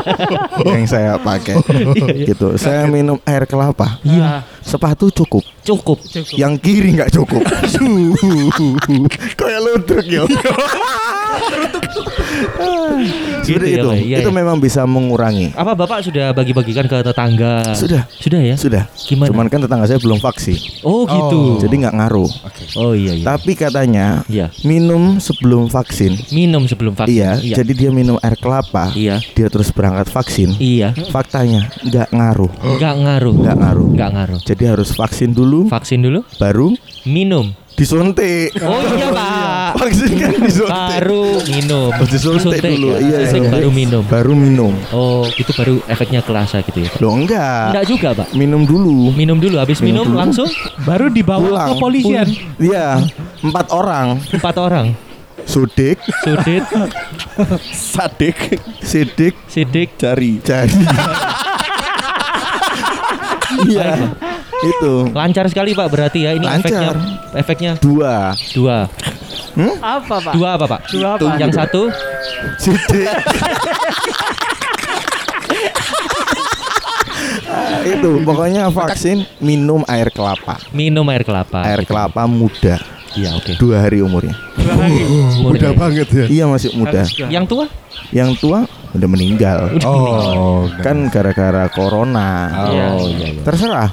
yang 0.68 0.84
saya 0.84 1.16
pakai. 1.16 1.56
Iya. 1.64 2.28
gitu. 2.28 2.54
Saya 2.54 2.84
minum 2.86 3.16
air 3.24 3.42
kelapa. 3.44 3.98
Iya. 4.04 4.44
Sepatu 4.64 5.12
cukup. 5.12 5.44
Cukup. 5.60 6.00
Yang 6.34 6.54
kiri 6.64 6.96
nggak 6.96 7.12
cukup. 7.12 7.44
Kayak 9.36 9.60
ludruk 9.60 10.06
ya. 10.08 10.24
Seperti 13.44 13.44
Gitu 13.44 13.64
ya, 13.64 13.76
itu. 13.76 13.88
Pak. 13.88 13.96
Iya, 14.00 14.16
itu 14.24 14.30
iya. 14.32 14.38
memang 14.40 14.56
bisa 14.56 14.82
mengurangi. 14.88 15.52
Apa 15.52 15.76
Bapak 15.76 16.00
sudah 16.00 16.32
bagi-bagikan 16.32 16.88
ke 16.88 16.96
tetangga? 17.04 17.76
Sudah. 17.76 18.08
Sudah 18.16 18.40
ya? 18.40 18.56
Sudah. 18.56 18.84
Gimana? 19.04 19.28
Cuman 19.28 19.46
kan 19.52 19.60
tetangga 19.60 19.84
saya 19.84 20.00
belum 20.00 20.18
vaksin. 20.18 20.56
Oh, 20.80 21.04
gitu. 21.04 21.60
Jadi 21.60 21.74
nggak 21.84 21.94
ngaruh. 21.94 22.30
Oh, 22.80 22.96
iya, 22.96 23.12
iya. 23.20 23.24
Tapi 23.24 23.52
katanya 23.52 24.24
Iya. 24.26 24.48
minum 24.64 25.20
sebelum 25.20 25.68
vaksin. 25.68 26.16
Minum 26.32 26.64
sebelum 26.64 26.96
vaksin. 26.96 27.12
Iya, 27.12 27.30
jadi 27.62 27.72
dia 27.76 27.90
minum 27.92 28.16
air 28.24 28.36
kelapa. 28.40 28.90
Iya. 28.96 29.20
Dia 29.36 29.48
terus 29.52 29.68
berangkat 29.68 30.08
vaksin. 30.08 30.56
Iya. 30.56 30.96
Faktanya 31.12 31.68
nggak 31.84 32.08
ngaruh. 32.16 32.50
Nggak 32.80 32.94
ngaruh. 32.96 33.34
Nggak 33.34 33.56
ngaruh. 33.60 33.88
Nggak 33.92 34.10
ngaruh. 34.16 34.38
Jadi 34.44 34.62
harus 34.64 34.90
vaksin 34.96 35.30
dulu, 35.36 35.68
Vaksin 35.68 36.00
dulu, 36.00 36.24
baru 36.40 36.72
minum. 37.04 37.52
Disuntik. 37.74 38.54
Oh 38.62 38.80
iya, 38.94 39.10
Pak. 39.10 39.70
Vaksin 39.76 40.12
kan 40.14 40.30
disuntik. 40.38 40.70
Baru 40.70 41.24
minum. 41.44 41.90
Harus 41.90 42.10
disuntik 42.10 42.62
dulu. 42.62 42.88
ya? 42.90 42.98
Iya, 42.98 43.18
Disuntik 43.20 43.26
disuntik. 43.26 43.50
baru 43.50 43.68
minum. 43.70 44.02
Baru 44.06 44.32
minum. 44.32 44.72
Oh, 44.90 45.26
itu 45.28 45.50
baru 45.52 45.82
efeknya 45.84 46.20
kerasa 46.20 46.62
gitu 46.62 46.82
ya. 46.82 46.88
Pak? 46.88 47.00
Loh 47.02 47.12
enggak. 47.12 47.66
Enggak 47.74 47.86
juga, 47.86 48.08
Pak. 48.14 48.28
Minum 48.32 48.62
dulu. 48.62 49.10
Minum 49.12 49.38
dulu 49.38 49.56
habis 49.58 49.78
minum, 49.78 50.06
Minum 50.06 50.14
dulu. 50.14 50.22
langsung 50.22 50.48
Baru 50.82 51.10
dibawa 51.10 51.42
Pulang. 51.42 51.68
ke 51.68 51.74
polisian. 51.76 52.26
Iya, 52.56 53.02
empat 53.40 53.66
orang. 53.70 54.22
empat 54.30 54.54
orang. 54.56 54.86
Sudik, 55.44 56.00
Sudit, 56.24 56.64
Sadik 57.68 58.56
sidik, 58.80 59.36
sidik, 59.44 59.92
cari. 60.00 60.40
jari. 60.40 60.72
Iya, 63.64 64.10
itu 64.64 64.92
lancar 65.12 65.44
sekali 65.46 65.72
Pak 65.72 65.88
berarti 65.88 66.24
ya 66.24 66.32
ini 66.32 66.46
efeknya 66.48 66.90
Lancar. 66.92 66.96
efeknya 67.36 67.72
dua. 67.78 68.32
dua. 68.54 68.78
Apa 69.78 70.16
pak? 70.18 70.32
Dua 70.34 70.48
apa 70.58 70.66
Pak? 70.66 70.80
Dua 70.90 71.08
apa? 71.14 71.38
Yang 71.38 71.52
satu 71.54 71.82
Sidik. 72.58 73.06
itu 77.84 78.10
pokoknya 78.24 78.72
vaksin 78.72 79.28
minum 79.38 79.84
air 79.86 80.08
kelapa. 80.10 80.58
minum 80.72 81.04
air 81.12 81.22
kelapa. 81.22 81.62
Air 81.62 81.84
kelapa 81.84 82.24
muda, 82.26 82.80
Iya 83.14 83.30
oke. 83.38 83.52
dua 83.58 83.76
hari 83.82 84.02
umurnya. 84.02 84.34
Umurnya. 85.38 85.70
banget 85.74 86.08
ya. 86.10 86.24
Iya 86.26 86.44
masih 86.50 86.74
muda. 86.74 87.06
Yang 87.30 87.44
tua? 87.46 87.64
Yang 88.10 88.30
tua 88.42 88.58
udah 88.94 89.08
meninggal. 89.10 89.74
Oh, 89.82 90.70
Kan 90.82 91.10
gara-gara 91.10 91.66
corona. 91.70 92.50
Iya, 92.70 92.86
iya, 93.10 93.26
iya. 93.34 93.42
Terserah. 93.42 93.90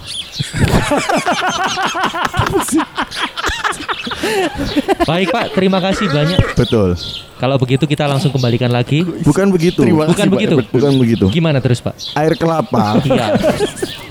Baik 5.05 5.27
Pak, 5.33 5.45
terima 5.57 5.79
kasih 5.81 6.05
banyak. 6.09 6.39
Betul. 6.53 6.93
Kalau 7.41 7.57
begitu 7.57 7.89
kita 7.89 8.05
langsung 8.05 8.29
kembalikan 8.29 8.69
lagi. 8.69 9.01
Bukan 9.01 9.49
begitu. 9.49 9.81
Bukan 9.81 10.27
begitu. 10.29 10.55
Bukan 10.69 10.93
begitu. 11.01 11.25
Gimana 11.33 11.57
terus 11.57 11.81
Pak? 11.81 11.97
Air 12.13 12.37
kelapa 12.37 13.01
Iya, 13.01 13.33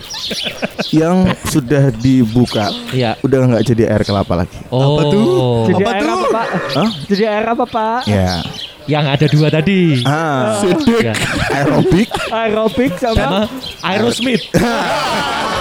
yang 0.90 1.30
sudah 1.46 1.94
dibuka 1.94 2.70
iya. 2.90 3.14
udah 3.22 3.38
nggak 3.46 3.64
jadi 3.66 3.82
air 3.94 4.02
kelapa 4.02 4.42
lagi. 4.42 4.58
Oh, 4.70 5.66
Jadi 5.70 5.82
air 5.86 6.06
apa 6.06 6.26
pak? 6.30 6.46
Hah? 6.74 6.90
Jadi 7.06 7.22
air 7.26 7.46
apa 7.46 7.64
pak? 7.66 8.00
Ya. 8.10 8.42
yang 8.90 9.06
ada 9.06 9.26
dua 9.30 9.52
tadi. 9.54 10.02
Ah, 10.02 10.58
Ya. 10.98 11.14
aerobik 11.54 12.10
Aerobik 12.32 12.92
sama 12.98 13.14
Sama 13.22 13.40
Aerosmith. 13.86 14.44